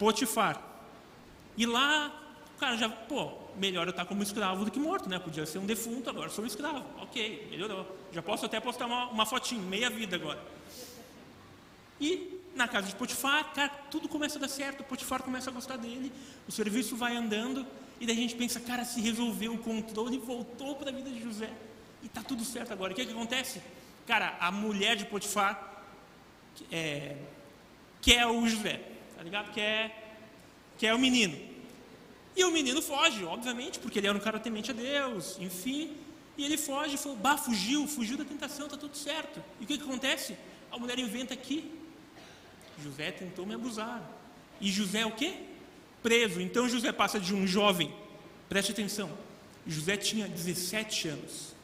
Potifar. 0.00 0.58
E 1.58 1.66
lá, 1.66 2.10
o 2.56 2.58
cara 2.58 2.74
já, 2.78 2.88
pô, 2.88 3.32
melhor 3.54 3.86
eu 3.86 3.90
estar 3.90 4.06
como 4.06 4.22
escravo 4.22 4.64
do 4.64 4.70
que 4.70 4.80
morto, 4.80 5.10
né? 5.10 5.18
Podia 5.18 5.44
ser 5.44 5.58
um 5.58 5.66
defunto, 5.66 6.08
agora 6.08 6.30
sou 6.30 6.42
um 6.42 6.46
escravo. 6.46 6.82
Ok, 7.02 7.48
melhorou. 7.50 7.86
Já 8.10 8.22
posso 8.22 8.46
até 8.46 8.58
postar 8.58 8.86
uma, 8.86 9.08
uma 9.08 9.26
fotinho, 9.26 9.60
meia 9.60 9.90
vida 9.90 10.16
agora. 10.16 10.42
E 12.00 12.40
na 12.56 12.66
casa 12.66 12.88
de 12.88 12.94
Potifar, 12.94 13.52
cara, 13.52 13.68
tudo 13.90 14.08
começa 14.08 14.38
a 14.38 14.40
dar 14.40 14.48
certo, 14.48 14.82
Potifar 14.84 15.22
começa 15.22 15.50
a 15.50 15.52
gostar 15.52 15.76
dele, 15.76 16.10
o 16.48 16.50
serviço 16.50 16.96
vai 16.96 17.14
andando, 17.14 17.66
e 18.00 18.06
daí 18.06 18.16
a 18.16 18.20
gente 18.20 18.34
pensa, 18.34 18.58
cara, 18.58 18.86
se 18.86 19.02
resolveu 19.02 19.52
o 19.52 19.58
controle, 19.58 20.16
voltou 20.16 20.76
para 20.76 20.88
a 20.88 20.94
vida 20.94 21.10
de 21.10 21.22
José, 21.22 21.50
e 22.02 22.08
tá 22.08 22.22
tudo 22.22 22.42
certo 22.42 22.72
agora. 22.72 22.92
O 22.92 22.96
que, 22.96 23.02
é 23.02 23.04
que 23.04 23.12
acontece? 23.12 23.60
Cara, 24.06 24.34
a 24.40 24.50
mulher 24.50 24.96
de 24.96 25.04
Potifar 25.04 25.84
é, 26.72 27.16
quer 28.00 28.26
o 28.26 28.48
José, 28.48 28.89
tá 29.20 29.24
ligado? 29.24 29.52
Quer, 29.52 30.16
quer 30.78 30.94
o 30.94 30.98
menino. 30.98 31.38
E 32.34 32.42
o 32.42 32.50
menino 32.50 32.80
foge, 32.80 33.22
obviamente, 33.22 33.78
porque 33.78 33.98
ele 33.98 34.06
era 34.06 34.16
um 34.16 34.20
cara 34.20 34.40
temente 34.40 34.70
a 34.70 34.74
Deus, 34.74 35.36
enfim. 35.38 35.94
E 36.38 36.44
ele 36.46 36.56
foge, 36.56 36.96
falou, 36.96 37.18
bah, 37.18 37.36
fugiu, 37.36 37.86
fugiu 37.86 38.16
da 38.16 38.24
tentação, 38.24 38.66
tá 38.66 38.78
tudo 38.78 38.96
certo. 38.96 39.44
E 39.60 39.64
o 39.64 39.66
que, 39.66 39.76
que 39.76 39.84
acontece? 39.84 40.38
A 40.72 40.78
mulher 40.78 40.98
inventa 40.98 41.34
aqui, 41.34 41.70
José 42.82 43.10
tentou 43.10 43.44
me 43.44 43.54
abusar. 43.54 44.02
E 44.58 44.70
José 44.70 45.00
é 45.00 45.06
o 45.06 45.12
quê? 45.12 45.34
Preso. 46.02 46.40
Então 46.40 46.66
José 46.66 46.90
passa 46.90 47.20
de 47.20 47.34
um 47.34 47.46
jovem, 47.46 47.94
preste 48.48 48.72
atenção, 48.72 49.10
José 49.66 49.98
tinha 49.98 50.26
17 50.26 51.08
anos. 51.08 51.54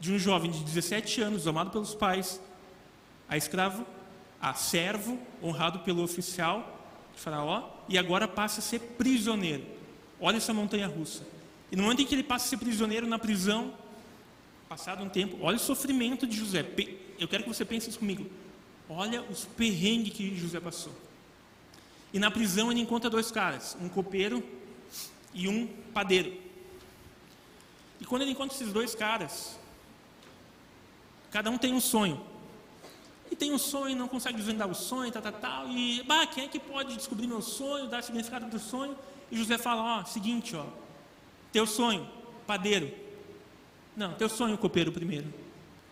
De 0.00 0.10
um 0.10 0.18
jovem 0.18 0.50
de 0.50 0.64
17 0.64 1.20
anos, 1.20 1.46
amado 1.46 1.70
pelos 1.70 1.94
pais, 1.94 2.40
a 3.28 3.36
escravo, 3.36 3.86
a 4.40 4.54
servo, 4.54 5.20
honrado 5.42 5.80
pelo 5.80 6.02
oficial 6.02 6.76
Faraó, 7.18 7.68
e 7.88 7.98
agora 7.98 8.28
passa 8.28 8.60
a 8.60 8.62
ser 8.62 8.78
prisioneiro. 8.78 9.64
Olha 10.20 10.36
essa 10.36 10.54
montanha 10.54 10.86
russa. 10.86 11.26
E 11.70 11.76
no 11.76 11.82
momento 11.82 12.02
em 12.02 12.06
que 12.06 12.14
ele 12.14 12.22
passa 12.22 12.46
a 12.46 12.48
ser 12.48 12.56
prisioneiro 12.58 13.06
na 13.06 13.18
prisão, 13.18 13.74
passado 14.68 15.02
um 15.02 15.08
tempo, 15.08 15.36
olha 15.40 15.56
o 15.56 15.60
sofrimento 15.60 16.26
de 16.26 16.36
José. 16.36 16.64
Eu 17.18 17.26
quero 17.26 17.42
que 17.42 17.48
você 17.48 17.64
pense 17.64 17.90
isso 17.90 17.98
comigo. 17.98 18.30
Olha 18.88 19.22
os 19.22 19.44
perrengues 19.44 20.12
que 20.14 20.36
José 20.36 20.60
passou. 20.60 20.92
E 22.12 22.18
na 22.18 22.30
prisão 22.30 22.70
ele 22.70 22.80
encontra 22.80 23.10
dois 23.10 23.30
caras, 23.30 23.76
um 23.80 23.88
copeiro 23.88 24.42
e 25.34 25.48
um 25.48 25.66
padeiro. 25.92 26.32
E 28.00 28.04
quando 28.04 28.22
ele 28.22 28.30
encontra 28.30 28.54
esses 28.54 28.72
dois 28.72 28.94
caras, 28.94 29.58
cada 31.30 31.50
um 31.50 31.58
tem 31.58 31.74
um 31.74 31.80
sonho. 31.80 32.24
Tem 33.38 33.52
um 33.52 33.58
sonho, 33.58 33.94
não 33.96 34.08
consegue 34.08 34.36
desvendar 34.36 34.68
o 34.68 34.74
sonho, 34.74 35.12
tal, 35.12 35.22
tal, 35.22 35.32
tal. 35.32 35.68
E, 35.68 36.02
bah, 36.02 36.26
quem 36.26 36.44
é 36.44 36.48
que 36.48 36.58
pode 36.58 36.96
descobrir 36.96 37.26
meu 37.26 37.40
sonho, 37.40 37.86
dar 37.86 38.02
significado 38.02 38.46
do 38.46 38.58
sonho? 38.58 38.96
E 39.30 39.36
José 39.36 39.56
fala, 39.56 40.00
ó, 40.00 40.04
seguinte, 40.04 40.56
ó, 40.56 40.64
teu 41.52 41.66
sonho, 41.66 42.08
padeiro. 42.46 42.90
Não, 43.96 44.14
teu 44.14 44.28
sonho, 44.28 44.56
copeiro 44.58 44.90
primeiro. 44.90 45.32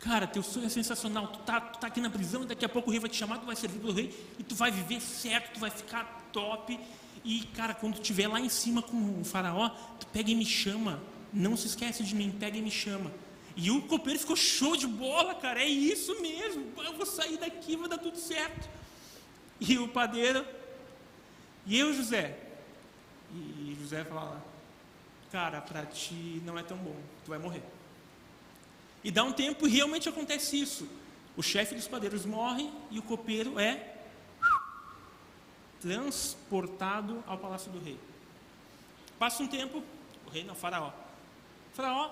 Cara, 0.00 0.26
teu 0.26 0.42
sonho 0.42 0.66
é 0.66 0.68
sensacional. 0.68 1.28
Tu 1.28 1.38
tá, 1.40 1.60
tu 1.60 1.78
tá 1.78 1.86
aqui 1.86 2.00
na 2.00 2.10
prisão 2.10 2.44
daqui 2.44 2.64
a 2.64 2.68
pouco 2.68 2.88
o 2.88 2.92
rei 2.92 3.00
vai 3.00 3.10
te 3.10 3.16
chamar, 3.16 3.38
tu 3.38 3.46
vai 3.46 3.56
servir 3.56 3.78
pelo 3.78 3.92
rei 3.92 4.14
e 4.38 4.42
tu 4.42 4.54
vai 4.54 4.70
viver 4.70 5.00
certo, 5.00 5.54
tu 5.54 5.60
vai 5.60 5.70
ficar 5.70 6.28
top. 6.32 6.78
E, 7.24 7.40
cara, 7.54 7.74
quando 7.74 7.94
tu 7.94 8.02
estiver 8.02 8.28
lá 8.28 8.38
em 8.38 8.48
cima 8.48 8.82
com 8.82 9.20
o 9.20 9.24
faraó, 9.24 9.68
tu 9.98 10.06
pega 10.08 10.30
e 10.30 10.34
me 10.34 10.46
chama. 10.46 11.00
Não 11.32 11.56
se 11.56 11.66
esquece 11.66 12.04
de 12.04 12.14
mim, 12.14 12.30
pega 12.38 12.56
e 12.56 12.62
me 12.62 12.70
chama. 12.70 13.10
E 13.56 13.70
o 13.70 13.82
copeiro 13.82 14.18
ficou 14.20 14.36
show 14.36 14.76
de 14.76 14.86
bola, 14.86 15.34
cara. 15.34 15.62
É 15.62 15.66
isso 15.66 16.20
mesmo. 16.20 16.72
Eu 16.76 16.92
vou 16.92 17.06
sair 17.06 17.38
daqui, 17.38 17.74
vai 17.74 17.88
dar 17.88 17.98
tudo 17.98 18.18
certo. 18.18 18.68
E 19.58 19.78
o 19.78 19.88
padeiro, 19.88 20.46
e 21.64 21.78
eu, 21.78 21.92
José. 21.94 22.38
E 23.32 23.76
José 23.80 24.04
fala: 24.04 24.44
Cara, 25.32 25.60
para 25.62 25.86
ti 25.86 26.42
não 26.44 26.58
é 26.58 26.62
tão 26.62 26.76
bom, 26.76 26.96
tu 27.24 27.30
vai 27.30 27.38
morrer. 27.38 27.62
E 29.02 29.10
dá 29.10 29.24
um 29.24 29.32
tempo 29.32 29.66
e 29.66 29.70
realmente 29.70 30.08
acontece 30.08 30.60
isso. 30.60 30.88
O 31.36 31.42
chefe 31.42 31.74
dos 31.74 31.88
padeiros 31.88 32.24
morre 32.26 32.70
e 32.90 32.98
o 32.98 33.02
copeiro 33.02 33.58
é 33.58 33.94
transportado 35.80 37.22
ao 37.26 37.38
palácio 37.38 37.70
do 37.70 37.78
rei. 37.78 37.98
Passa 39.18 39.42
um 39.42 39.46
tempo, 39.46 39.82
o 40.26 40.30
rei 40.30 40.44
não, 40.44 40.54
faraó. 40.54 40.92
Faraó, 41.72 42.10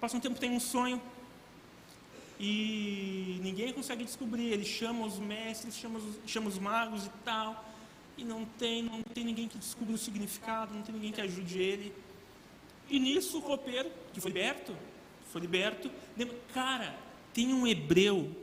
passa 0.00 0.16
um 0.16 0.20
tempo, 0.20 0.40
tem 0.40 0.50
um 0.50 0.60
sonho 0.60 1.00
e 2.38 3.38
ninguém 3.42 3.72
consegue 3.72 4.02
descobrir. 4.02 4.46
Ele 4.46 4.64
chama 4.64 5.06
os 5.06 5.18
mestres, 5.18 5.76
chama 5.76 5.98
os, 5.98 6.18
chama 6.26 6.48
os 6.48 6.58
magos 6.58 7.06
e 7.06 7.10
tal, 7.22 7.64
e 8.16 8.24
não 8.24 8.46
tem, 8.58 8.82
não 8.82 9.02
tem 9.02 9.24
ninguém 9.24 9.46
que 9.46 9.58
descubra 9.58 9.94
o 9.94 9.98
significado, 9.98 10.74
não 10.74 10.82
tem 10.82 10.94
ninguém 10.94 11.12
que 11.12 11.20
ajude 11.20 11.58
ele. 11.58 11.94
E 12.88 12.98
nisso 12.98 13.38
o 13.38 13.42
copeiro, 13.42 13.90
que 14.12 14.20
foi 14.20 14.30
liberto, 14.30 14.74
foi 15.30 15.42
liberto. 15.42 15.90
Cara, 16.54 16.98
tem 17.34 17.52
um 17.52 17.66
hebreu, 17.66 18.34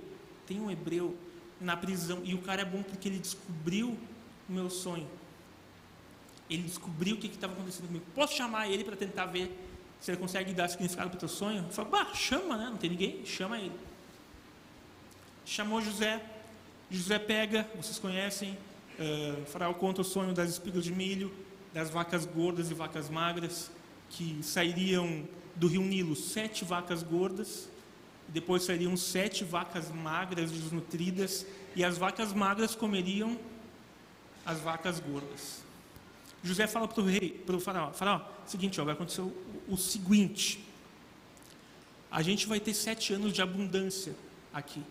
tem 0.45 0.61
um 0.61 0.69
hebreu 0.69 1.17
na 1.59 1.75
prisão, 1.75 2.21
e 2.23 2.35
o 2.35 2.41
cara 2.43 2.61
é 2.61 2.65
bom 2.65 2.83
porque 2.83 3.09
ele 3.09 3.17
descobriu 3.17 3.97
o 4.47 4.53
meu 4.53 4.69
sonho. 4.69 5.07
Ele 6.49 6.63
descobriu 6.63 7.15
o 7.15 7.19
que 7.19 7.27
estava 7.27 7.53
acontecendo 7.53 7.87
comigo. 7.87 8.05
Posso 8.15 8.37
chamar 8.37 8.69
ele 8.69 8.83
para 8.83 8.95
tentar 8.95 9.25
ver 9.25 9.51
ele 10.05 10.17
consegue 10.17 10.53
dar 10.53 10.67
significado 10.67 11.09
para 11.09 11.17
o 11.17 11.19
teu 11.19 11.29
sonho? 11.29 11.63
Eu 11.65 11.71
falo, 11.71 11.89
bah, 11.89 12.13
chama, 12.13 12.57
né? 12.57 12.65
Não 12.69 12.77
tem 12.77 12.89
ninguém, 12.89 13.25
chama 13.25 13.57
ele. 13.57 13.73
Chamou 15.45 15.81
José. 15.81 16.21
José 16.89 17.19
pega, 17.19 17.67
vocês 17.75 17.99
conhecem, 17.99 18.57
uh, 18.97 19.45
Faraó 19.47 19.73
conta 19.73 20.01
o 20.01 20.03
sonho 20.05 20.33
das 20.33 20.49
espigas 20.51 20.85
de 20.85 20.93
milho, 20.93 21.33
das 21.73 21.89
vacas 21.89 22.25
gordas 22.25 22.71
e 22.71 22.73
vacas 22.73 23.09
magras, 23.09 23.69
que 24.09 24.39
sairiam 24.41 25.27
do 25.55 25.67
rio 25.67 25.81
Nilo 25.81 26.15
sete 26.15 26.63
vacas 26.63 27.03
gordas, 27.03 27.67
depois 28.29 28.63
sairiam 28.63 28.95
sete 28.95 29.43
vacas 29.43 29.91
magras, 29.91 30.51
desnutridas, 30.51 31.45
e 31.75 31.83
as 31.83 31.97
vacas 31.97 32.31
magras 32.31 32.73
comeriam 32.73 33.37
as 34.45 34.59
vacas 34.59 34.99
gordas. 34.99 35.66
José 36.43 36.67
fala 36.67 36.87
para 36.87 37.01
o 37.01 37.05
rei, 37.05 37.31
para 37.31 37.55
o 37.55 37.59
faraó, 37.59 37.91
faraó, 37.91 38.21
seguinte, 38.45 38.79
ó, 38.79 38.85
vai 38.85 38.93
acontecer 38.93 39.21
o, 39.21 39.33
o 39.67 39.77
seguinte, 39.77 40.63
a 42.11 42.21
gente 42.21 42.47
vai 42.47 42.59
ter 42.59 42.73
sete 42.73 43.13
anos 43.13 43.33
de 43.33 43.41
abundância 43.41 44.15
aqui. 44.53 44.81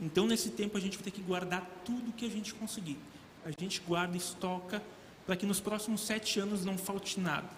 Então, 0.00 0.26
nesse 0.26 0.50
tempo, 0.50 0.76
a 0.76 0.80
gente 0.80 0.96
vai 0.96 1.04
ter 1.04 1.10
que 1.10 1.22
guardar 1.22 1.66
tudo 1.84 2.12
que 2.12 2.24
a 2.26 2.30
gente 2.30 2.54
conseguir. 2.54 2.98
A 3.44 3.50
gente 3.50 3.80
guarda 3.80 4.16
estoca 4.16 4.82
para 5.24 5.36
que 5.36 5.46
nos 5.46 5.58
próximos 5.58 6.02
sete 6.02 6.38
anos 6.38 6.64
não 6.64 6.76
falte 6.76 7.18
nada. 7.18 7.48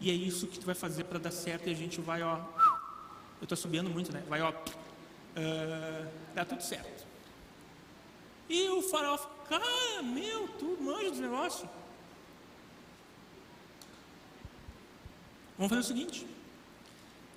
E 0.00 0.10
é 0.10 0.12
isso 0.12 0.46
que 0.48 0.58
tu 0.58 0.66
vai 0.66 0.74
fazer 0.74 1.04
para 1.04 1.18
dar 1.18 1.30
certo 1.30 1.68
e 1.68 1.72
a 1.72 1.76
gente 1.76 2.00
vai, 2.00 2.22
ó. 2.22 2.36
Eu 3.40 3.44
estou 3.44 3.56
subindo 3.56 3.88
muito, 3.88 4.12
né? 4.12 4.22
Vai, 4.28 4.42
ó. 4.42 4.50
Uh, 4.50 6.08
dá 6.34 6.44
tudo 6.44 6.62
certo. 6.62 7.06
E 8.48 8.68
o 8.68 8.82
farol, 8.82 9.18
cara, 9.48 10.02
meu, 10.02 10.48
tu 10.58 10.76
manja 10.80 11.10
dos 11.10 11.20
negócios. 11.20 11.68
Vamos 15.56 15.68
fazer 15.68 15.80
o 15.80 15.84
seguinte. 15.84 16.26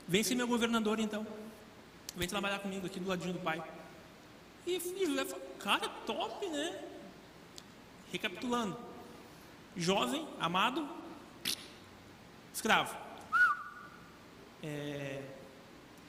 Vem 0.08 0.24
ser 0.24 0.36
meu 0.36 0.48
governador 0.48 1.00
então. 1.00 1.26
Vem 2.16 2.28
trabalhar 2.28 2.60
comigo 2.60 2.86
aqui 2.86 3.00
do 3.00 3.10
ladinho 3.10 3.34
do 3.34 3.40
pai. 3.40 3.62
E, 4.66 4.76
e 4.76 5.26
falou, 5.26 5.56
cara, 5.60 5.90
top, 6.06 6.48
né? 6.48 6.82
Recapitulando. 8.12 8.78
Jovem, 9.76 10.26
amado, 10.40 10.88
escravo. 12.54 12.96
É, 14.64 15.22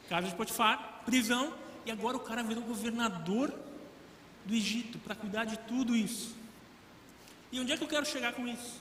casa 0.08 0.28
de 0.28 0.34
Potifar, 0.36 1.02
prisão, 1.04 1.52
e 1.84 1.90
agora 1.90 2.16
o 2.16 2.20
cara 2.20 2.42
virou 2.42 2.62
governador 2.62 3.52
do 4.44 4.54
Egito 4.54 4.98
para 5.00 5.14
cuidar 5.14 5.44
de 5.44 5.58
tudo 5.60 5.96
isso. 5.96 6.36
E 7.50 7.60
onde 7.60 7.72
é 7.72 7.76
que 7.76 7.82
eu 7.82 7.88
quero 7.88 8.06
chegar 8.06 8.32
com 8.32 8.46
isso? 8.46 8.80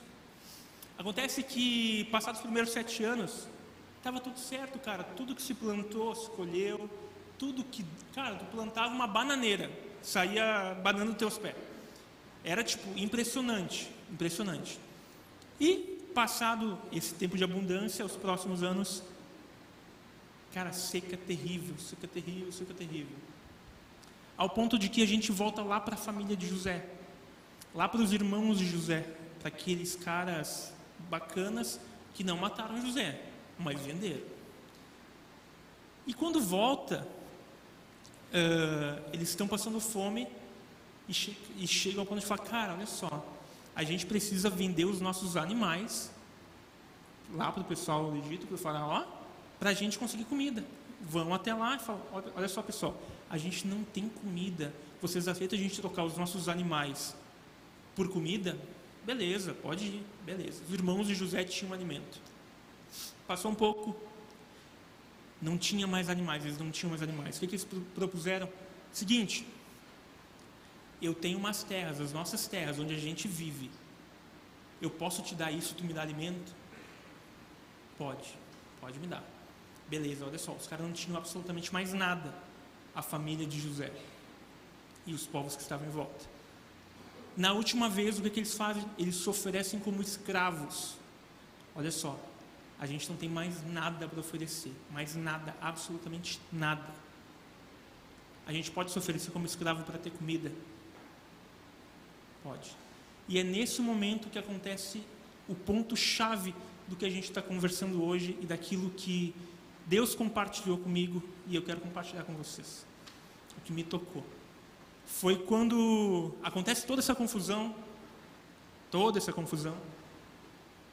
Acontece 0.98 1.44
que, 1.44 2.06
passados 2.06 2.40
os 2.40 2.44
primeiros 2.44 2.72
sete 2.72 3.04
anos, 3.04 3.48
estava 3.98 4.20
tudo 4.20 4.40
certo, 4.40 4.80
cara. 4.80 5.04
Tudo 5.04 5.36
que 5.36 5.42
se 5.42 5.54
plantou, 5.54 6.16
se 6.16 6.30
colheu. 6.32 6.90
Tudo 7.38 7.64
que. 7.64 7.86
Cara, 8.14 8.36
tu 8.36 8.46
plantava 8.46 8.88
uma 8.94 9.08
bananeira, 9.08 9.70
saía 10.02 10.74
banana 10.82 11.08
dos 11.08 11.18
teus 11.18 11.38
pés. 11.38 11.56
Era, 12.44 12.64
tipo, 12.64 12.98
impressionante. 12.98 13.92
Impressionante. 14.10 14.80
E 15.60 15.96
passado 16.14 16.80
esse 16.94 17.14
tempo 17.14 17.36
de 17.38 17.44
abundância, 17.44 18.06
os 18.06 18.16
próximos 18.16 18.64
anos, 18.64 19.04
cara, 20.54 20.72
seca 20.72 21.18
terrível, 21.18 21.78
seca 21.78 22.08
terrível, 22.08 22.52
seca 22.54 22.74
terrível. 22.74 23.18
ao 24.38 24.50
ponto 24.50 24.78
de 24.78 24.90
que 24.90 25.02
a 25.02 25.08
gente 25.08 25.32
volta 25.32 25.62
lá 25.62 25.80
para 25.80 25.96
a 25.96 25.98
família 25.98 26.36
de 26.36 26.48
José, 26.48 26.86
lá 27.74 27.88
para 27.88 28.02
os 28.02 28.12
irmãos 28.12 28.58
de 28.60 28.66
José, 28.66 29.06
para 29.40 29.48
aqueles 29.50 29.96
caras 29.96 30.74
bacanas 31.10 31.80
que 32.14 32.24
não 32.24 32.38
mataram 32.38 32.82
José, 32.82 33.22
mas 33.58 33.80
venderam. 33.82 34.24
E 36.08 36.14
quando 36.14 36.40
volta, 36.40 37.08
uh, 38.32 39.10
eles 39.12 39.30
estão 39.30 39.48
passando 39.48 39.80
fome 39.80 40.28
e, 41.08 41.14
che 41.14 41.36
e 41.58 41.68
chegam 41.68 42.02
ao 42.02 42.06
ponto 42.06 42.20
de 42.20 42.26
falar: 42.26 42.44
cara, 42.44 42.74
olha 42.74 42.86
só, 42.86 43.26
a 43.76 43.84
gente 43.84 44.06
precisa 44.06 44.50
vender 44.50 44.86
os 44.86 45.02
nossos 45.02 45.36
animais 45.36 46.12
lá 47.34 47.52
para 47.52 47.62
o 47.62 47.66
pessoal 47.66 48.12
do 48.12 48.18
Egito, 48.18 48.46
para 48.46 48.56
o 48.56 48.58
faraó, 48.58 49.04
para 49.60 49.72
a 49.72 49.74
gente 49.74 49.98
conseguir 49.98 50.26
comida. 50.26 50.64
Vão 51.02 51.34
até 51.34 51.54
lá 51.54 51.76
e 51.76 51.80
falam: 51.80 52.02
olha 52.36 52.48
só, 52.48 52.62
pessoal, 52.62 52.96
a 53.30 53.38
gente 53.38 53.68
não 53.68 53.84
tem 53.84 54.08
comida. 54.10 54.74
Vocês 55.02 55.28
aceitam 55.28 55.58
a 55.58 55.62
gente 55.62 55.82
trocar 55.82 56.04
os 56.04 56.18
nossos 56.18 56.48
animais 56.48 57.16
por 57.96 58.10
comida? 58.10 58.58
Beleza, 59.06 59.54
pode 59.54 59.86
ir, 59.86 60.06
beleza. 60.26 60.64
Os 60.64 60.74
irmãos 60.74 61.06
de 61.06 61.14
José 61.14 61.44
tinham 61.44 61.72
alimento. 61.74 62.20
Passou 63.28 63.52
um 63.52 63.56
pouco, 63.56 63.96
não 65.40 65.58
tinha 65.58 65.86
mais 65.86 66.10
animais, 66.10 66.44
eles 66.44 66.58
não 66.58 66.72
tinham 66.72 66.90
mais 66.90 67.04
animais. 67.04 67.38
O 67.38 67.40
que, 67.40 67.48
que 67.48 67.56
eles 67.56 67.68
propuseram? 67.94 68.50
Seguinte, 68.92 69.46
eu 71.00 71.14
tenho 71.14 71.38
umas 71.38 71.64
terras, 71.64 72.02
as 72.02 72.12
nossas 72.12 72.48
terras, 72.48 72.80
onde 72.80 72.96
a 72.96 72.98
gente 72.98 73.28
vive. 73.28 73.70
Eu 74.82 74.90
posso 74.90 75.22
te 75.22 75.36
dar 75.36 75.52
isso, 75.52 75.76
tu 75.76 75.84
me 75.84 75.94
dá 75.94 76.02
alimento? 76.02 76.52
Pode, 77.98 78.36
pode 78.82 78.98
me 79.00 79.06
dar. 79.06 79.24
Beleza, 79.88 80.26
olha 80.26 80.40
só, 80.40 80.52
os 80.54 80.66
caras 80.66 80.84
não 80.84 80.94
tinham 80.94 81.16
absolutamente 81.16 81.72
mais 81.72 81.94
nada, 81.94 82.34
a 82.96 83.04
família 83.04 83.46
de 83.46 83.60
José 83.60 83.92
e 85.06 85.14
os 85.14 85.28
povos 85.28 85.56
que 85.56 85.62
estavam 85.62 85.88
em 85.88 85.92
volta. 85.92 86.35
Na 87.38 87.52
última 87.52 87.90
vez, 87.90 88.18
o 88.18 88.22
que, 88.22 88.30
que 88.30 88.40
eles 88.40 88.54
fazem? 88.54 88.86
Eles 88.98 89.16
se 89.16 89.30
oferecem 89.30 89.80
como 89.80 90.02
escravos. 90.02 90.96
Olha 91.76 91.92
só, 91.92 92.18
a 92.80 92.86
gente 92.86 93.10
não 93.10 93.18
tem 93.18 93.28
mais 93.28 93.66
nada 93.68 94.08
para 94.08 94.20
oferecer, 94.20 94.72
mais 94.90 95.16
nada, 95.16 95.56
absolutamente 95.60 96.40
nada. 96.52 96.94
A 98.48 98.54
gente 98.54 98.72
pode 98.72 98.92
se 98.92 98.98
oferecer 98.98 99.32
como 99.32 99.46
escravo 99.46 99.84
para 99.84 99.98
ter 99.98 100.12
comida? 100.12 100.52
Pode. 102.42 102.72
E 103.28 103.38
é 103.38 103.44
nesse 103.44 103.82
momento 103.82 104.30
que 104.30 104.40
acontece 104.40 105.04
o 105.48 105.56
ponto-chave 105.56 106.56
do 106.88 106.96
que 106.96 107.06
a 107.06 107.10
gente 107.10 107.26
está 107.26 107.42
conversando 107.42 108.04
hoje 108.04 108.38
e 108.42 108.46
daquilo 108.46 108.92
que 108.92 109.36
Deus 109.86 110.16
compartilhou 110.16 110.78
comigo 110.78 111.22
e 111.48 111.56
eu 111.56 111.64
quero 111.64 111.82
compartilhar 111.82 112.24
com 112.24 112.34
vocês. 112.34 112.86
O 113.58 113.62
que 113.62 113.74
me 113.74 113.84
tocou 113.84 114.24
foi 115.06 115.38
quando 115.38 116.34
acontece 116.44 116.86
toda 116.86 117.02
essa 117.02 117.16
confusão, 117.16 117.76
toda 118.90 119.18
essa 119.18 119.32
confusão, 119.32 119.76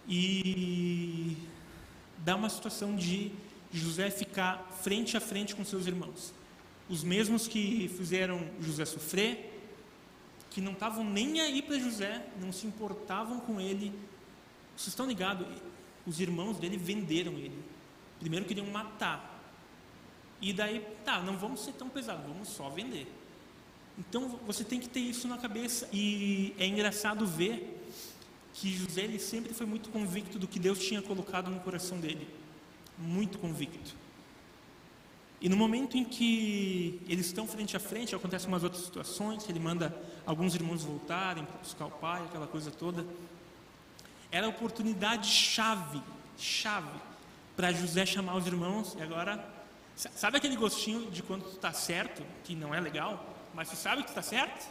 e 0.08 1.36
dá 2.18 2.36
uma 2.36 2.48
situação 2.48 2.94
de 2.94 3.32
José 3.72 4.10
ficar 4.10 4.68
frente 4.82 5.16
a 5.16 5.20
frente 5.20 5.54
com 5.54 5.64
seus 5.64 5.86
irmãos. 5.86 6.32
Os 6.88 7.02
mesmos 7.02 7.48
que 7.48 7.88
fizeram 7.96 8.48
José 8.60 8.84
sofrer, 8.84 9.48
que 10.50 10.60
não 10.60 10.72
estavam 10.72 11.04
nem 11.04 11.40
aí 11.40 11.62
para 11.62 11.78
José, 11.78 12.26
não 12.40 12.52
se 12.52 12.66
importavam 12.66 13.40
com 13.40 13.60
ele. 13.60 13.88
Vocês 14.76 14.88
estão 14.88 15.06
ligados? 15.06 15.46
Os 16.06 16.20
irmãos 16.20 16.58
dele 16.58 16.76
venderam 16.76 17.32
ele. 17.34 17.58
Primeiro 18.20 18.44
queriam 18.44 18.66
matar. 18.66 19.40
E 20.40 20.52
daí, 20.52 20.84
tá, 21.04 21.20
não 21.22 21.38
vamos 21.38 21.64
ser 21.64 21.72
tão 21.72 21.88
pesados, 21.88 22.26
vamos 22.26 22.48
só 22.48 22.68
vender. 22.68 23.06
Então 23.98 24.28
você 24.46 24.64
tem 24.64 24.80
que 24.80 24.88
ter 24.88 25.00
isso 25.00 25.28
na 25.28 25.38
cabeça. 25.38 25.88
E 25.92 26.54
é 26.58 26.66
engraçado 26.66 27.26
ver 27.26 27.80
que 28.54 28.72
José 28.74 29.02
ele 29.02 29.18
sempre 29.18 29.54
foi 29.54 29.66
muito 29.66 29.90
convicto 29.90 30.38
do 30.38 30.46
que 30.46 30.58
Deus 30.58 30.78
tinha 30.78 31.02
colocado 31.02 31.50
no 31.50 31.60
coração 31.60 31.98
dele. 31.98 32.26
Muito 32.98 33.38
convicto. 33.38 33.94
E 35.40 35.48
no 35.48 35.56
momento 35.56 35.96
em 35.96 36.04
que 36.04 37.00
eles 37.08 37.26
estão 37.26 37.48
frente 37.48 37.76
a 37.76 37.80
frente, 37.80 38.14
acontecem 38.14 38.46
umas 38.46 38.62
outras 38.62 38.84
situações, 38.84 39.48
ele 39.48 39.58
manda 39.58 39.92
alguns 40.24 40.54
irmãos 40.54 40.84
voltarem 40.84 41.44
para 41.44 41.58
buscar 41.58 41.86
o 41.86 41.90
pai, 41.90 42.22
aquela 42.24 42.46
coisa 42.46 42.70
toda. 42.70 43.04
Era 44.30 44.46
a 44.46 44.50
oportunidade 44.50 45.26
chave, 45.26 46.00
chave, 46.38 46.96
para 47.56 47.72
José 47.72 48.06
chamar 48.06 48.36
os 48.36 48.46
irmãos. 48.46 48.94
E 48.96 49.02
agora, 49.02 49.44
sabe 49.96 50.36
aquele 50.36 50.54
gostinho 50.54 51.10
de 51.10 51.24
quando 51.24 51.42
tu 51.42 51.56
está 51.56 51.72
certo, 51.72 52.22
que 52.44 52.54
não 52.54 52.72
é 52.72 52.80
legal? 52.80 53.31
Mas 53.54 53.70
tu 53.70 53.76
sabe 53.76 54.02
que 54.02 54.08
está 54.08 54.22
certo? 54.22 54.68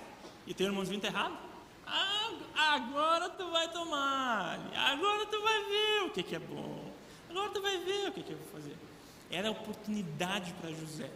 E 0.48 0.54
teu 0.54 0.68
irmãozinho 0.68 0.98
está 0.98 1.08
errado? 1.08 1.38
Ah, 1.86 2.32
agora 2.76 3.30
tu 3.30 3.50
vai 3.52 3.72
tomar. 3.72 4.60
Agora 4.76 5.26
tu 5.28 5.42
vai 5.42 5.64
ver 5.66 6.04
o 6.06 6.10
que, 6.12 6.24
que 6.24 6.36
é 6.36 6.40
bom. 6.40 6.92
Agora 7.30 7.50
tu 7.50 7.62
vai 7.62 7.78
ver 7.80 8.10
o 8.10 8.12
que, 8.12 8.24
que 8.24 8.32
eu 8.32 8.38
vou 8.38 8.48
fazer. 8.48 8.76
Era 9.30 9.48
a 9.48 9.52
oportunidade 9.52 10.54
para 10.54 10.72
José. 10.72 11.10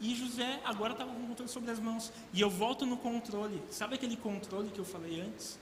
E 0.00 0.14
José 0.14 0.60
agora 0.64 0.92
estava 0.92 1.12
com 1.12 1.20
o 1.20 1.26
controle 1.28 1.50
sobre 1.50 1.70
as 1.70 1.78
mãos. 1.78 2.12
E 2.32 2.40
eu 2.40 2.50
volto 2.50 2.86
no 2.86 2.96
controle. 2.96 3.62
Sabe 3.70 3.94
aquele 3.94 4.16
controle 4.16 4.70
que 4.70 4.78
eu 4.78 4.84
falei 4.84 5.20
antes? 5.20 5.58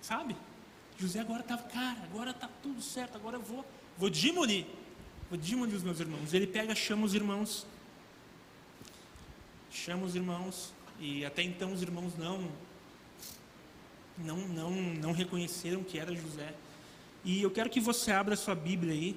Sabe? 0.00 0.36
José 0.98 1.20
agora 1.20 1.40
estava, 1.40 1.62
cara, 1.64 1.98
agora 2.04 2.30
está 2.30 2.48
tudo 2.62 2.80
certo, 2.80 3.16
agora 3.16 3.36
eu 3.36 3.42
vou, 3.42 3.64
vou 3.98 4.08
demolir. 4.08 4.66
Vou 5.28 5.38
demolir 5.38 5.74
os 5.74 5.82
meus 5.82 5.98
irmãos. 6.00 6.32
Ele 6.32 6.46
pega, 6.46 6.74
chama 6.74 7.04
os 7.04 7.14
irmãos 7.14 7.66
chama 9.74 10.06
os 10.06 10.14
irmãos 10.14 10.72
e 11.00 11.24
até 11.24 11.42
então 11.42 11.72
os 11.72 11.82
irmãos 11.82 12.16
não 12.16 12.48
não 14.16 14.36
não 14.48 14.70
não 14.70 15.12
reconheceram 15.12 15.82
que 15.82 15.98
era 15.98 16.14
José. 16.14 16.54
E 17.24 17.42
eu 17.42 17.50
quero 17.50 17.68
que 17.68 17.80
você 17.80 18.12
abra 18.12 18.36
sua 18.36 18.54
Bíblia 18.54 18.92
aí. 18.92 19.16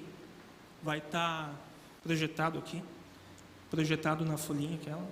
Vai 0.82 0.98
estar 0.98 1.48
tá 1.48 1.54
projetado 2.02 2.58
aqui, 2.58 2.82
projetado 3.70 4.24
na 4.24 4.36
folhinha 4.36 4.76
aquela. 4.76 5.02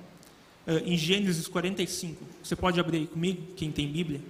Uh, 0.66 0.78
em 0.84 0.96
Gênesis 0.96 1.46
45. 1.46 2.24
Você 2.42 2.56
pode 2.56 2.80
abrir 2.80 2.98
aí 2.98 3.06
comigo, 3.06 3.54
quem 3.54 3.70
tem 3.70 3.90
Bíblia? 3.90 4.20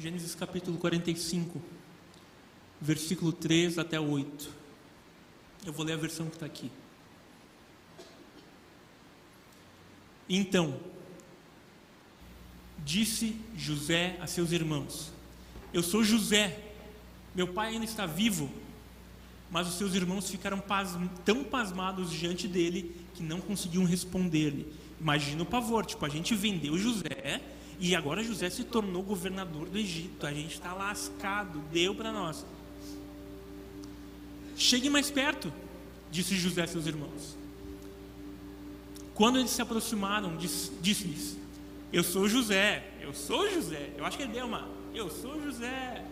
Gênesis 0.00 0.32
capítulo 0.32 0.78
45, 0.78 1.60
versículo 2.80 3.32
3 3.32 3.78
até 3.78 3.98
8. 3.98 4.48
Eu 5.66 5.72
vou 5.72 5.84
ler 5.84 5.94
a 5.94 5.96
versão 5.96 6.26
que 6.26 6.36
está 6.36 6.46
aqui. 6.46 6.70
Então, 10.28 10.78
disse 12.84 13.40
José 13.56 14.16
a 14.20 14.28
seus 14.28 14.52
irmãos: 14.52 15.12
Eu 15.74 15.82
sou 15.82 16.04
José, 16.04 16.56
meu 17.34 17.48
pai 17.48 17.70
ainda 17.70 17.84
está 17.84 18.06
vivo. 18.06 18.48
Mas 19.50 19.66
os 19.66 19.74
seus 19.78 19.94
irmãos 19.94 20.30
ficaram 20.30 20.60
pasm 20.60 21.08
tão 21.24 21.42
pasmados 21.42 22.12
diante 22.12 22.46
dele 22.46 22.94
que 23.14 23.22
não 23.22 23.40
conseguiam 23.40 23.84
responder-lhe. 23.84 24.72
Imagina 25.00 25.42
o 25.42 25.46
pavor, 25.46 25.84
tipo, 25.84 26.06
a 26.06 26.08
gente 26.08 26.36
vendeu 26.36 26.78
José 26.78 27.42
e 27.80 27.94
agora 27.94 28.22
José 28.22 28.50
se 28.50 28.64
tornou 28.64 29.02
governador 29.02 29.68
do 29.68 29.78
Egito. 29.78 30.26
A 30.26 30.32
gente 30.32 30.54
está 30.54 30.74
lascado, 30.74 31.60
deu 31.72 31.94
para 31.94 32.12
nós. 32.12 32.44
Chegue 34.56 34.90
mais 34.90 35.10
perto, 35.10 35.52
disse 36.10 36.34
José 36.34 36.62
a 36.62 36.66
seus 36.66 36.86
irmãos. 36.86 37.36
Quando 39.14 39.38
eles 39.38 39.52
se 39.52 39.62
aproximaram, 39.62 40.36
disse-lhes: 40.36 41.36
Eu 41.92 42.02
sou 42.02 42.28
José, 42.28 42.90
eu 43.00 43.14
sou 43.14 43.48
José. 43.48 43.92
Eu 43.96 44.04
acho 44.04 44.16
que 44.16 44.24
ele 44.24 44.32
deu 44.32 44.46
uma: 44.46 44.68
Eu 44.92 45.08
sou 45.08 45.40
José, 45.40 46.04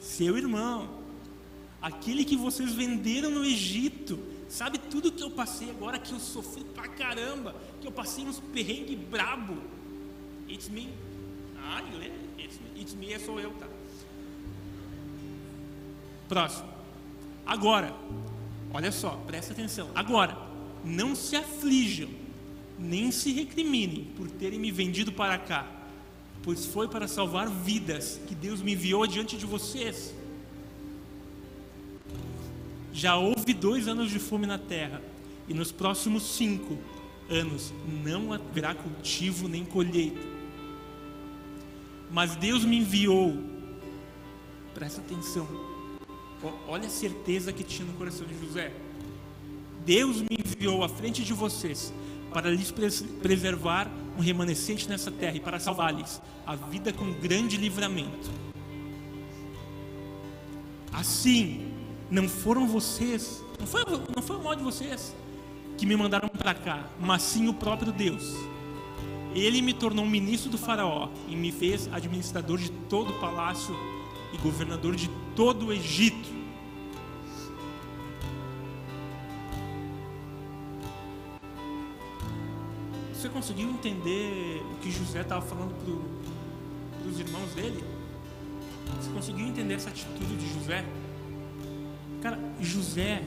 seu 0.00 0.36
irmão, 0.36 1.02
aquele 1.80 2.24
que 2.24 2.36
vocês 2.36 2.72
venderam 2.72 3.30
no 3.30 3.44
Egito. 3.44 4.18
Sabe 4.48 4.78
tudo 4.78 5.10
que 5.10 5.22
eu 5.22 5.30
passei 5.30 5.70
agora 5.70 5.98
que 5.98 6.12
eu 6.12 6.20
sofri 6.20 6.62
pra 6.62 6.86
caramba, 6.86 7.56
que 7.80 7.86
eu 7.86 7.92
passei 7.92 8.24
uns 8.24 8.38
perrengues 8.38 8.98
brabo 8.98 9.58
It's 10.48 10.68
me. 10.68 10.88
Ah, 11.58 11.82
it's, 12.38 12.58
it's 12.76 12.94
me 12.94 13.12
é 13.12 13.18
sou 13.18 13.40
eu, 13.40 13.50
tá? 13.52 13.66
Próximo. 16.28 16.68
Agora, 17.46 17.94
olha 18.72 18.90
só, 18.90 19.10
presta 19.26 19.52
atenção. 19.52 19.90
Agora, 19.94 20.36
não 20.84 21.14
se 21.14 21.36
aflijam, 21.36 22.10
nem 22.78 23.10
se 23.10 23.32
recriminem 23.32 24.04
por 24.16 24.30
terem 24.30 24.58
me 24.58 24.70
vendido 24.70 25.12
para 25.12 25.38
cá, 25.38 25.66
pois 26.42 26.66
foi 26.66 26.88
para 26.88 27.08
salvar 27.08 27.48
vidas 27.48 28.20
que 28.26 28.34
Deus 28.34 28.60
me 28.60 28.72
enviou 28.72 29.06
diante 29.06 29.36
de 29.36 29.46
vocês. 29.46 30.14
Já 32.92 33.16
houve 33.16 33.52
dois 33.52 33.88
anos 33.88 34.10
de 34.10 34.18
fome 34.18 34.46
na 34.46 34.58
terra, 34.58 35.02
e 35.48 35.54
nos 35.54 35.70
próximos 35.72 36.36
cinco 36.36 36.78
anos 37.28 37.72
não 38.04 38.32
haverá 38.32 38.74
cultivo 38.74 39.48
nem 39.48 39.64
colheita. 39.64 40.33
Mas 42.14 42.36
Deus 42.36 42.64
me 42.64 42.78
enviou. 42.78 43.36
Presta 44.72 45.00
atenção. 45.00 45.48
Olha 46.68 46.86
a 46.86 46.90
certeza 46.90 47.52
que 47.52 47.64
tinha 47.64 47.84
no 47.84 47.92
coração 47.94 48.24
de 48.24 48.38
José. 48.38 48.72
Deus 49.84 50.20
me 50.20 50.38
enviou 50.38 50.84
à 50.84 50.88
frente 50.88 51.24
de 51.24 51.32
vocês 51.32 51.92
para 52.32 52.48
lhes 52.50 52.72
preservar 53.20 53.90
um 54.16 54.20
remanescente 54.20 54.88
nessa 54.88 55.10
terra 55.10 55.36
e 55.36 55.40
para 55.40 55.58
salvar-lhes 55.58 56.22
a 56.46 56.54
vida 56.54 56.92
com 56.92 57.12
grande 57.14 57.56
livramento. 57.56 58.30
Assim, 60.92 61.72
não 62.08 62.28
foram 62.28 62.68
vocês, 62.68 63.42
não 63.58 63.66
foi, 63.66 63.82
não 64.14 64.22
foi 64.22 64.36
o 64.36 64.42
mal 64.42 64.54
de 64.54 64.62
vocês 64.62 65.16
que 65.76 65.84
me 65.84 65.96
mandaram 65.96 66.28
para 66.28 66.54
cá, 66.54 66.88
mas 67.00 67.22
sim 67.22 67.48
o 67.48 67.54
próprio 67.54 67.92
Deus. 67.92 68.53
Ele 69.34 69.60
me 69.60 69.74
tornou 69.74 70.06
ministro 70.06 70.48
do 70.48 70.56
Faraó 70.56 71.08
e 71.28 71.34
me 71.34 71.50
fez 71.50 71.92
administrador 71.92 72.56
de 72.56 72.70
todo 72.70 73.10
o 73.10 73.20
palácio 73.20 73.74
e 74.32 74.38
governador 74.38 74.94
de 74.94 75.10
todo 75.34 75.66
o 75.66 75.72
Egito. 75.72 76.28
Você 83.12 83.28
conseguiu 83.28 83.68
entender 83.70 84.62
o 84.72 84.76
que 84.80 84.90
José 84.90 85.22
estava 85.22 85.40
falando 85.44 85.74
para 85.74 87.08
os 87.08 87.18
irmãos 87.18 87.52
dele? 87.54 87.82
Você 89.00 89.10
conseguiu 89.10 89.46
entender 89.46 89.74
essa 89.74 89.88
atitude 89.88 90.36
de 90.36 90.54
José? 90.54 90.84
Cara, 92.22 92.38
José 92.60 93.22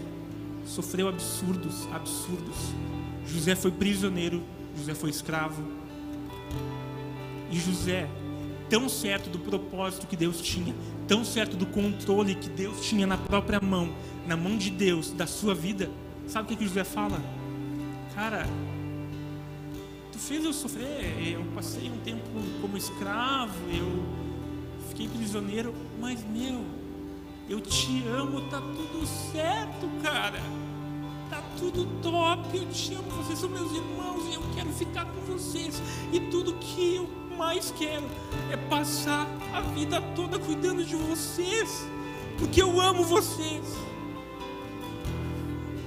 sofreu 0.65 1.09
absurdos, 1.09 1.87
absurdos. 1.91 2.55
José 3.25 3.55
foi 3.55 3.71
prisioneiro, 3.71 4.41
José 4.77 4.95
foi 4.95 5.09
escravo. 5.09 5.76
E 7.51 7.59
José, 7.59 8.09
tão 8.69 8.89
certo 8.89 9.29
do 9.29 9.39
propósito 9.39 10.07
que 10.07 10.15
Deus 10.15 10.41
tinha, 10.41 10.75
tão 11.07 11.23
certo 11.23 11.55
do 11.55 11.65
controle 11.65 12.35
que 12.35 12.49
Deus 12.49 12.85
tinha 12.85 13.07
na 13.07 13.17
própria 13.17 13.59
mão, 13.59 13.93
na 14.25 14.35
mão 14.35 14.57
de 14.57 14.69
Deus, 14.69 15.11
da 15.11 15.25
sua 15.25 15.55
vida, 15.55 15.89
sabe 16.27 16.45
o 16.45 16.47
que, 16.49 16.55
que 16.57 16.67
José 16.67 16.83
fala? 16.83 17.21
Cara, 18.13 18.45
tu 20.11 20.19
fez 20.19 20.43
eu 20.43 20.53
sofrer, 20.53 21.33
eu 21.33 21.43
passei 21.55 21.89
um 21.89 21.97
tempo 21.99 22.23
como 22.61 22.77
escravo, 22.77 23.53
eu 23.71 24.03
fiquei 24.89 25.07
prisioneiro, 25.07 25.73
mas 25.99 26.23
meu, 26.25 26.65
eu 27.49 27.61
te 27.61 28.03
amo, 28.07 28.41
tá 28.49 28.59
tudo 28.59 29.05
certo, 29.05 29.87
cara. 30.03 30.41
Tá 31.29 31.43
tudo 31.59 31.85
top, 32.01 32.57
eu 32.57 32.65
te 32.67 32.93
amo, 32.93 33.09
vocês 33.11 33.37
são 33.39 33.49
meus 33.49 33.71
irmãos 33.73 34.25
e 34.29 34.35
eu 34.35 34.41
quero 34.55 34.69
ficar 34.69 35.05
com 35.05 35.19
vocês. 35.33 35.81
E 36.13 36.19
tudo 36.19 36.53
que 36.53 36.95
eu 36.95 37.09
mais 37.37 37.73
quero 37.77 38.05
é 38.49 38.55
passar 38.55 39.27
a 39.53 39.61
vida 39.61 40.01
toda 40.15 40.39
cuidando 40.39 40.85
de 40.85 40.95
vocês, 40.95 41.85
porque 42.37 42.61
eu 42.61 42.79
amo 42.79 43.03
vocês. 43.03 43.63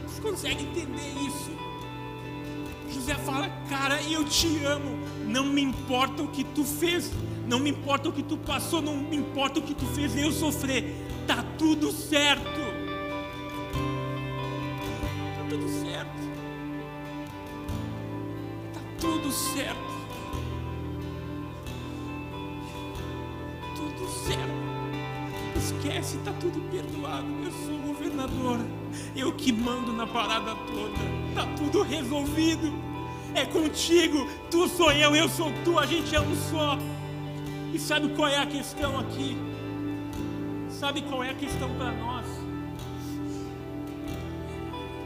Você 0.06 0.20
consegue 0.20 0.64
entender 0.64 1.10
isso? 1.26 1.50
José 2.92 3.14
fala, 3.14 3.48
cara, 3.68 4.02
eu 4.02 4.24
te 4.24 4.62
amo, 4.64 4.98
não 5.26 5.44
me 5.44 5.62
importa 5.62 6.22
o 6.22 6.28
que 6.28 6.44
tu 6.44 6.64
fez, 6.64 7.10
não 7.48 7.58
me 7.58 7.70
importa 7.70 8.10
o 8.10 8.12
que 8.12 8.22
tu 8.22 8.36
passou, 8.36 8.82
não 8.82 8.96
me 8.96 9.16
importa 9.16 9.58
o 9.58 9.62
que 9.62 9.74
tu 9.74 9.86
fez 9.86 10.14
eu 10.16 10.30
sofrer. 10.30 10.94
Tá 11.26 11.42
tudo 11.56 11.90
certo. 11.92 12.69
Certo. 19.60 19.90
Tudo 23.76 24.08
certo. 24.08 24.60
Esquece, 25.56 26.18
tá 26.18 26.32
tudo 26.40 26.60
perdoado. 26.70 27.26
Eu 27.44 27.52
sou 27.52 27.74
o 27.74 27.82
governador. 27.88 28.58
Eu 29.14 29.32
que 29.32 29.52
mando 29.52 29.92
na 29.92 30.06
parada 30.06 30.54
toda. 30.54 30.98
Tá 31.34 31.46
tudo 31.56 31.82
resolvido. 31.82 32.72
É 33.34 33.44
contigo. 33.44 34.26
Tu 34.50 34.68
sou 34.68 34.92
eu, 34.92 35.14
eu 35.14 35.28
sou 35.28 35.52
tu. 35.64 35.78
A 35.78 35.86
gente 35.86 36.14
é 36.14 36.20
um 36.20 36.34
só. 36.50 36.78
E 37.72 37.78
sabe 37.78 38.08
qual 38.10 38.28
é 38.28 38.38
a 38.38 38.46
questão 38.46 38.98
aqui? 38.98 39.36
Sabe 40.68 41.02
qual 41.02 41.22
é 41.22 41.30
a 41.30 41.34
questão 41.34 41.68
para 41.76 41.92
nós? 41.92 42.26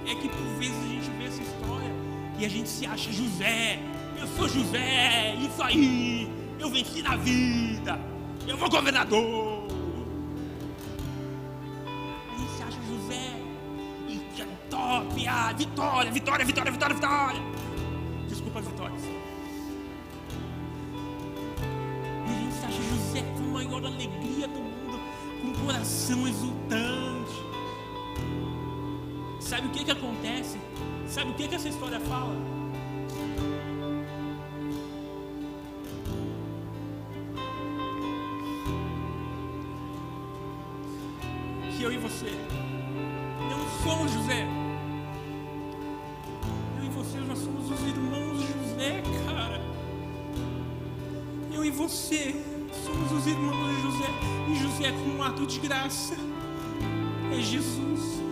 É 0.07 0.14
que 0.14 0.29
por 0.29 0.47
vezes 0.59 0.77
a 0.77 0.88
gente 0.88 1.11
vê 1.19 1.25
essa 1.25 1.43
história 1.43 1.90
e 2.38 2.45
a 2.45 2.49
gente 2.49 2.69
se 2.69 2.87
acha 2.87 3.11
José. 3.11 3.93
Eu 4.25 4.29
sou 4.29 4.49
José, 4.49 5.35
isso 5.35 5.63
aí. 5.63 6.33
Eu 6.59 6.71
venci 6.71 7.03
na 7.03 7.15
vida. 7.15 8.01
Eu 8.49 8.57
vou 8.57 8.71
governador. 8.71 9.69
A 12.33 12.39
gente 12.39 12.51
se 12.53 12.63
acha 12.63 12.79
José. 12.89 13.37
E 14.09 14.41
é 14.41 14.47
top. 14.71 15.29
Ah, 15.29 15.53
vitória, 15.53 16.11
vitória, 16.11 16.43
vitória, 16.43 16.73
vitória, 16.73 16.95
vitória. 16.95 17.43
Desculpa 18.27 18.61
as 18.61 18.67
vitórias. 18.67 19.03
maior 23.53 23.85
alegria 23.85 24.49
do 24.49 24.59
mundo, 24.59 25.01
com 25.41 25.49
o 25.49 25.67
coração 25.67 26.27
exultante. 26.27 27.33
Sabe 29.39 29.69
o 29.69 29.71
que, 29.71 29.85
que 29.85 29.91
acontece? 29.91 30.59
Sabe 31.07 31.31
o 31.31 31.35
que, 31.35 31.47
que 31.47 31.55
essa 31.55 31.69
história 31.69 32.01
fala? 32.01 32.54
Eu 42.14 42.20
você 42.20 42.31
não 43.50 43.83
somos 43.83 44.12
José. 44.12 44.46
Eu 46.79 46.85
e 46.85 46.88
você 46.90 47.18
nós 47.18 47.38
somos 47.38 47.70
os 47.70 47.81
irmãos 47.88 48.38
de 48.38 48.46
José, 48.46 49.03
cara. 49.27 49.61
Eu 51.53 51.64
e 51.64 51.70
você 51.70 52.37
somos 52.85 53.11
os 53.11 53.27
irmãos 53.27 53.74
de 53.74 53.83
José. 53.83 54.09
E 54.48 54.55
José, 54.55 54.92
com 54.92 55.18
um 55.18 55.22
ato 55.24 55.44
de 55.44 55.59
graça, 55.59 56.14
é 57.37 57.40
Jesus. 57.40 58.22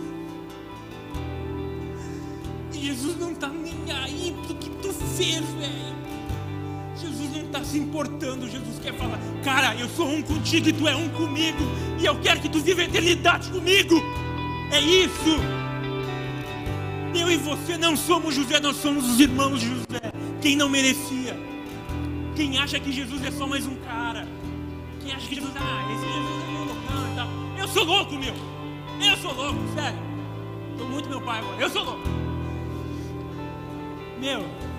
E 2.71 2.77
Jesus 2.77 3.19
não 3.19 3.33
está 3.33 3.49
nem 3.49 3.91
aí 3.91 4.33
pro 4.45 4.55
que 4.55 4.69
tu 4.69 4.93
fez, 4.93 5.41
velho. 5.41 6.02
Jesus 7.23 7.31
não 7.31 7.45
está 7.45 7.63
se 7.63 7.77
importando. 7.77 8.49
Jesus 8.49 8.79
quer 8.79 8.93
falar: 8.93 9.19
Cara, 9.43 9.75
eu 9.75 9.87
sou 9.89 10.07
um 10.07 10.21
contigo 10.21 10.69
e 10.69 10.73
tu 10.73 10.87
é 10.87 10.95
um 10.95 11.09
comigo. 11.09 11.63
E 11.99 12.05
eu 12.05 12.19
quero 12.19 12.41
que 12.41 12.49
tu 12.49 12.59
viva 12.59 12.81
a 12.81 12.85
eternidade 12.85 13.49
comigo. 13.49 13.95
É 14.71 14.79
isso. 14.79 15.37
Eu 17.15 17.31
e 17.31 17.37
você 17.37 17.77
não 17.77 17.95
somos 17.95 18.33
José, 18.33 18.59
nós 18.59 18.75
somos 18.77 19.07
os 19.07 19.19
irmãos 19.19 19.59
de 19.59 19.67
José. 19.67 20.11
Quem 20.41 20.55
não 20.55 20.67
merecia. 20.67 21.37
Quem 22.35 22.57
acha 22.57 22.79
que 22.79 22.91
Jesus 22.91 23.23
é 23.23 23.31
só 23.31 23.47
mais 23.47 23.65
um 23.65 23.75
cara. 23.75 24.27
Quem 25.01 25.13
acha 25.13 25.27
que 25.27 25.35
Jesus, 25.35 25.53
ah, 25.55 25.93
esse 25.93 26.01
Jesus 26.01 26.43
é 26.43 26.51
meio 26.51 26.65
loucão 26.65 27.55
e. 27.55 27.59
Eu 27.61 27.67
sou 27.67 27.83
louco, 27.83 28.15
meu. 28.15 28.33
Eu 28.99 29.17
sou 29.17 29.33
louco, 29.33 29.59
sério. 29.75 29.99
Estou 30.71 30.89
muito 30.89 31.07
meu 31.07 31.21
pai 31.21 31.39
agora. 31.39 31.61
Eu 31.61 31.69
sou 31.69 31.83
louco. 31.83 32.09
Meu. 34.19 34.72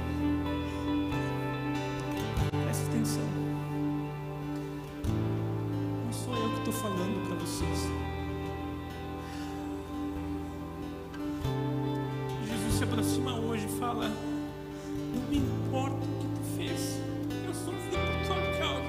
Aproxima 12.95 13.35
hoje 13.35 13.67
e 13.67 13.79
fala: 13.79 14.09
Não 14.09 15.29
me 15.29 15.39
importa 15.39 15.97
o 15.97 16.19
que 16.21 16.27
tu 16.29 16.57
fez. 16.57 17.01
Eu 17.45 17.53
sofri 17.53 17.91
por 17.91 18.27
tua 18.27 18.59
causa. 18.59 18.85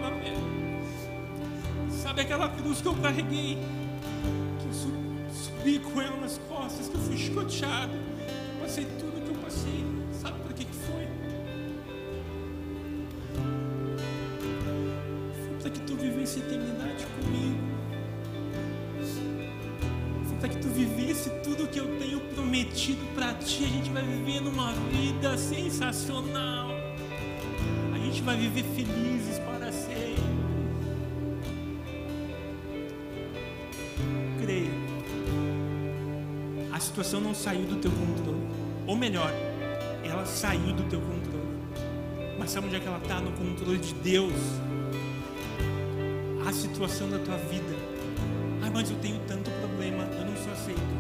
Sabe 1.90 2.22
aquela 2.22 2.50
cruz 2.50 2.82
que 2.82 2.88
eu 2.88 2.94
carreguei? 2.96 3.58
Que 4.60 4.68
eu 4.68 5.30
subi 5.34 5.80
com 5.80 6.00
ela 6.00 6.18
nas 6.18 6.38
costas, 6.48 6.88
que 6.88 6.96
eu 6.96 7.02
fui 7.02 7.18
chicoteado. 7.18 7.94
Passei 8.62 8.86
tudo 9.00 9.26
que 9.26 9.30
eu 9.30 9.44
passei. 9.44 9.95
Sensacional. 25.76 26.70
A 27.94 27.98
gente 27.98 28.22
vai 28.22 28.38
viver 28.38 28.64
felizes 28.64 29.40
para 29.40 29.72
sempre. 29.72 30.24
Creia. 34.42 34.72
A 36.72 36.80
situação 36.80 37.20
não 37.20 37.36
saiu 37.36 37.66
do 37.66 37.76
teu 37.78 37.92
controle. 37.92 38.42
Ou 38.88 38.96
melhor, 38.96 39.32
ela 40.04 40.26
saiu 40.26 40.74
do 40.74 40.84
teu 40.84 41.02
controle. 41.02 41.46
Mas 42.40 42.52
sabe 42.52 42.68
onde 42.68 42.78
é 42.78 42.80
que 42.80 42.88
ela 42.88 43.00
está? 43.00 43.20
No 43.20 43.32
controle 43.34 43.78
de 43.78 43.94
Deus. 43.96 44.34
situação 46.56 47.10
da 47.10 47.20
tua 47.20 47.38
vida. 47.38 47.76
Ai, 48.62 48.70
mas 48.70 48.90
eu 48.90 48.98
tenho 48.98 49.20
tanto 49.28 49.52
problema, 49.52 50.04
eu 50.04 50.26
não 50.26 50.36
sou 50.36 50.52
aceito. 50.52 50.95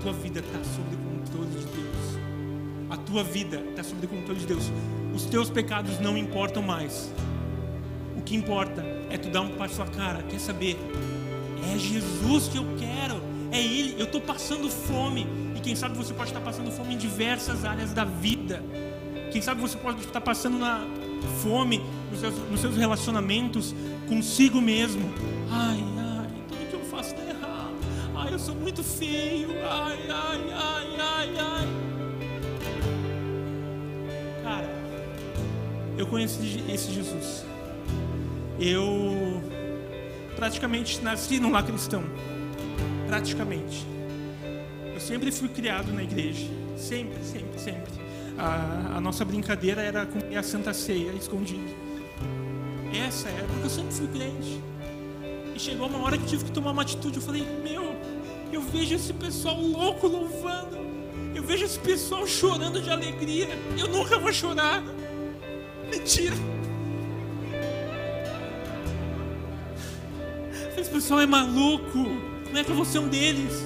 Tua 0.00 0.12
vida 0.12 0.40
está 0.40 0.58
sob 0.64 0.94
o 0.94 0.98
controle 0.98 1.50
de 1.50 1.66
Deus. 1.66 2.18
A 2.88 2.96
tua 2.96 3.22
vida 3.22 3.62
está 3.70 3.84
sob 3.84 4.04
o 4.04 4.08
controle 4.08 4.40
de 4.40 4.46
Deus. 4.46 4.72
Os 5.14 5.26
teus 5.26 5.50
pecados 5.50 5.98
não 6.00 6.16
importam 6.16 6.62
mais. 6.62 7.12
O 8.16 8.22
que 8.22 8.34
importa 8.34 8.82
é 9.10 9.18
tu 9.18 9.28
dar 9.28 9.42
um 9.42 9.50
passo 9.56 9.82
a 9.82 9.86
cara. 9.86 10.22
Quer 10.22 10.40
saber? 10.40 10.76
É 11.72 11.78
Jesus 11.78 12.48
que 12.48 12.56
eu 12.56 12.64
quero. 12.78 13.20
É 13.52 13.60
Ele. 13.60 13.94
Eu 13.98 14.06
estou 14.06 14.20
passando 14.20 14.70
fome. 14.70 15.26
E 15.54 15.60
quem 15.60 15.76
sabe 15.76 15.96
você 15.96 16.14
pode 16.14 16.30
estar 16.30 16.40
passando 16.40 16.70
fome 16.70 16.94
em 16.94 16.98
diversas 16.98 17.64
áreas 17.64 17.92
da 17.92 18.04
vida. 18.04 18.62
Quem 19.30 19.42
sabe 19.42 19.60
você 19.60 19.76
pode 19.76 20.00
estar 20.00 20.20
passando 20.20 20.58
na 20.58 20.86
fome 21.42 21.82
nos 22.10 22.20
seus, 22.20 22.34
nos 22.50 22.60
seus 22.60 22.76
relacionamentos 22.76 23.74
consigo 24.08 24.60
mesmo. 24.60 25.02
Ai, 25.50 25.84
sou 28.40 28.54
muito 28.54 28.82
feio. 28.82 29.50
Ai, 29.64 29.98
ai, 30.08 30.40
ai, 30.54 30.96
ai, 30.98 31.38
ai. 31.38 31.68
Cara, 34.42 34.70
eu 35.96 36.06
conheci 36.06 36.64
esse 36.68 36.90
Jesus. 36.90 37.44
Eu 38.58 39.42
praticamente 40.36 41.00
nasci 41.02 41.38
num 41.38 41.50
lar 41.50 41.64
cristão. 41.64 42.02
Praticamente. 43.06 43.86
Eu 44.94 45.00
sempre 45.00 45.30
fui 45.30 45.48
criado 45.48 45.92
na 45.92 46.02
igreja. 46.02 46.46
Sempre, 46.76 47.22
sempre, 47.22 47.58
sempre. 47.58 47.92
A, 48.38 48.96
a 48.96 49.00
nossa 49.00 49.24
brincadeira 49.24 49.82
era 49.82 50.06
comer 50.06 50.36
a 50.36 50.42
Santa 50.42 50.72
Ceia 50.72 51.12
escondido. 51.12 51.68
Essa 53.06 53.28
era 53.28 53.46
porque 53.46 53.66
eu 53.66 53.70
sempre 53.70 53.92
fui 53.92 54.08
crente. 54.08 54.62
E 55.54 55.60
chegou 55.60 55.88
uma 55.88 55.98
hora 55.98 56.16
que 56.16 56.24
tive 56.26 56.44
que 56.44 56.52
tomar 56.52 56.70
uma 56.70 56.82
atitude. 56.82 57.16
Eu 57.16 57.22
falei, 57.22 57.46
meu, 57.62 57.89
eu 58.52 58.62
vejo 58.62 58.94
esse 58.94 59.12
pessoal 59.12 59.60
louco 59.60 60.06
louvando. 60.06 60.78
Eu 61.34 61.42
vejo 61.42 61.64
esse 61.64 61.78
pessoal 61.78 62.26
chorando 62.26 62.80
de 62.82 62.90
alegria. 62.90 63.48
Eu 63.78 63.88
nunca 63.88 64.18
vou 64.18 64.32
chorar. 64.32 64.82
Mentira. 65.90 66.34
Esse 70.76 70.90
pessoal 70.90 71.20
é 71.20 71.26
maluco. 71.26 72.04
Como 72.44 72.58
é 72.58 72.64
que 72.64 72.70
eu 72.70 72.74
vou 72.74 72.84
ser 72.84 72.98
um 72.98 73.08
deles? 73.08 73.64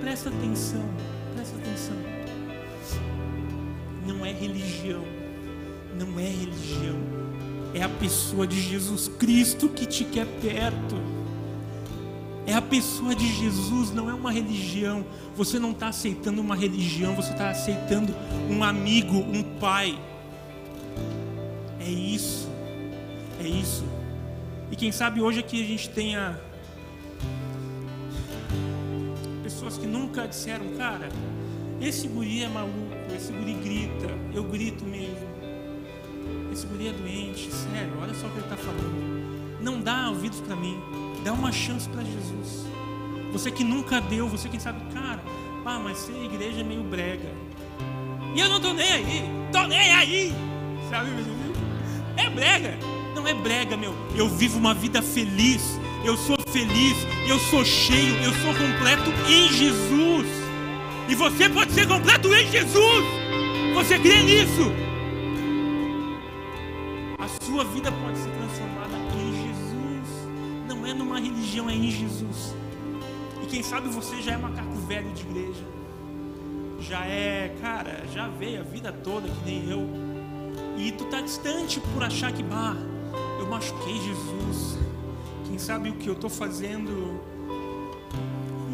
Presta 0.00 0.28
atenção, 0.28 0.84
presta 1.34 1.56
atenção. 1.56 1.96
Não 4.06 4.24
é 4.24 4.32
religião, 4.32 5.04
não 5.98 6.18
é 6.18 6.24
religião. 6.24 6.96
É 7.74 7.82
a 7.82 7.88
pessoa 7.88 8.46
de 8.46 8.60
Jesus 8.60 9.08
Cristo 9.08 9.68
que 9.68 9.86
te 9.86 10.04
quer 10.04 10.26
perto. 10.40 11.17
É 12.48 12.54
a 12.54 12.62
pessoa 12.62 13.14
de 13.14 13.26
Jesus, 13.30 13.92
não 13.92 14.08
é 14.08 14.14
uma 14.14 14.32
religião. 14.32 15.04
Você 15.36 15.58
não 15.58 15.72
está 15.72 15.88
aceitando 15.88 16.40
uma 16.40 16.56
religião, 16.56 17.14
você 17.14 17.30
está 17.30 17.50
aceitando 17.50 18.14
um 18.48 18.64
amigo, 18.64 19.18
um 19.18 19.42
pai. 19.60 20.00
É 21.78 21.90
isso, 21.90 22.48
é 23.38 23.46
isso. 23.46 23.84
E 24.70 24.76
quem 24.76 24.90
sabe 24.90 25.20
hoje 25.20 25.40
aqui 25.40 25.62
a 25.62 25.66
gente 25.66 25.90
tenha 25.90 26.40
pessoas 29.42 29.76
que 29.76 29.86
nunca 29.86 30.26
disseram, 30.26 30.68
cara, 30.78 31.10
esse 31.82 32.08
guri 32.08 32.44
é 32.44 32.48
maluco, 32.48 32.96
esse 33.14 33.30
guri 33.30 33.52
grita, 33.52 34.08
eu 34.32 34.44
grito 34.44 34.86
mesmo. 34.86 35.28
Esse 36.50 36.66
guri 36.66 36.88
é 36.88 36.92
doente, 36.92 37.52
sério, 37.52 37.92
olha 38.00 38.14
só 38.14 38.26
o 38.26 38.30
que 38.30 38.38
ele 38.38 38.46
está 38.46 38.56
falando. 38.56 39.60
Não 39.60 39.82
dá 39.82 40.08
ouvidos 40.08 40.40
para 40.40 40.56
mim, 40.56 40.78
dá 41.28 41.34
uma 41.34 41.52
chance 41.52 41.86
para 41.86 42.02
Jesus. 42.02 42.66
Você 43.32 43.50
que 43.50 43.62
nunca 43.62 44.00
deu, 44.00 44.26
você 44.26 44.48
que 44.48 44.58
sabe, 44.58 44.80
cara, 44.94 45.22
pá, 45.62 45.78
mas 45.78 45.98
ser 45.98 46.24
igreja 46.24 46.62
é 46.62 46.64
meio 46.64 46.82
brega. 46.82 47.30
E 48.34 48.40
eu 48.40 48.48
não 48.48 48.58
tô 48.58 48.72
nem 48.72 48.90
aí, 48.90 49.24
tô 49.52 49.66
nem 49.66 49.92
aí, 49.92 50.32
sabe? 50.88 51.10
É 52.16 52.30
brega, 52.30 52.78
não 53.14 53.28
é 53.28 53.34
brega, 53.34 53.76
meu. 53.76 53.94
Eu 54.16 54.26
vivo 54.26 54.56
uma 54.58 54.72
vida 54.72 55.02
feliz, 55.02 55.78
eu 56.02 56.16
sou 56.16 56.38
feliz, 56.50 56.96
eu 57.28 57.38
sou 57.38 57.62
cheio, 57.62 58.16
eu 58.22 58.32
sou 58.32 58.54
completo 58.54 59.10
em 59.28 59.52
Jesus. 59.52 60.26
E 61.10 61.14
você 61.14 61.46
pode 61.50 61.72
ser 61.72 61.86
completo 61.86 62.34
em 62.34 62.50
Jesus. 62.50 63.04
Você 63.74 63.98
crê 63.98 64.22
nisso? 64.22 64.72
A 67.18 67.28
sua 67.44 67.64
vida 67.64 67.92
religião, 71.58 71.70
é 71.70 71.74
em 71.74 71.90
Jesus. 71.90 72.54
E 73.42 73.46
quem 73.46 73.62
sabe 73.62 73.88
você 73.88 74.20
já 74.22 74.32
é 74.32 74.36
macaco 74.36 74.74
velho 74.86 75.10
de 75.12 75.22
igreja. 75.22 75.64
Já 76.80 77.04
é, 77.04 77.54
cara, 77.60 78.04
já 78.12 78.28
veio 78.28 78.60
a 78.60 78.62
vida 78.62 78.92
toda 78.92 79.28
que 79.28 79.44
nem 79.44 79.68
eu. 79.68 79.88
E 80.76 80.92
tu 80.92 81.04
tá 81.06 81.20
distante 81.20 81.80
por 81.92 82.02
achar 82.02 82.32
que, 82.32 82.42
bah, 82.42 82.76
eu 83.38 83.46
machuquei 83.48 83.94
Jesus. 83.94 84.78
Quem 85.46 85.58
sabe 85.58 85.90
o 85.90 85.94
que 85.94 86.08
eu 86.08 86.12
estou 86.12 86.30
fazendo, 86.30 87.20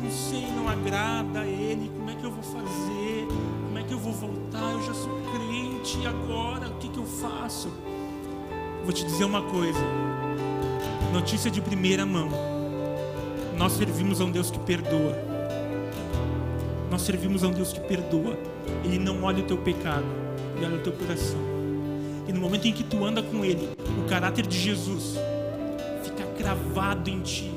não 0.02 0.10
sei, 0.10 0.46
não 0.52 0.68
agrada 0.68 1.40
a 1.40 1.46
Ele. 1.46 1.90
Como 1.96 2.10
é 2.10 2.14
que 2.14 2.24
eu 2.24 2.30
vou 2.30 2.42
fazer? 2.42 3.26
Como 3.66 3.78
é 3.78 3.82
que 3.82 3.92
eu 3.92 3.98
vou 3.98 4.12
voltar? 4.12 4.72
Eu 4.72 4.82
já 4.82 4.94
sou 4.94 5.18
crente, 5.32 5.98
e 5.98 6.06
agora? 6.06 6.68
O 6.68 6.74
que, 6.74 6.88
que 6.88 6.98
eu 6.98 7.06
faço? 7.06 7.72
Vou 8.82 8.92
te 8.92 9.04
dizer 9.04 9.24
uma 9.24 9.42
coisa. 9.42 9.80
Notícia 11.12 11.50
de 11.50 11.60
primeira 11.62 12.04
mão. 12.04 12.53
Nós 13.64 13.72
servimos 13.72 14.20
a 14.20 14.24
um 14.24 14.30
Deus 14.30 14.50
que 14.50 14.58
perdoa. 14.58 15.16
Nós 16.90 17.00
servimos 17.00 17.42
a 17.42 17.48
um 17.48 17.50
Deus 17.50 17.72
que 17.72 17.80
perdoa. 17.80 18.36
Ele 18.84 18.98
não 18.98 19.22
olha 19.22 19.42
o 19.42 19.46
teu 19.46 19.56
pecado, 19.56 20.04
ele 20.54 20.66
olha 20.66 20.76
o 20.76 20.80
teu 20.80 20.92
coração. 20.92 21.40
E 22.28 22.32
no 22.34 22.42
momento 22.42 22.68
em 22.68 22.74
que 22.74 22.84
tu 22.84 23.02
anda 23.02 23.22
com 23.22 23.42
Ele, 23.42 23.70
o 23.98 24.06
caráter 24.06 24.46
de 24.46 24.58
Jesus 24.58 25.14
fica 26.02 26.26
cravado 26.36 27.08
em 27.08 27.22
ti. 27.22 27.50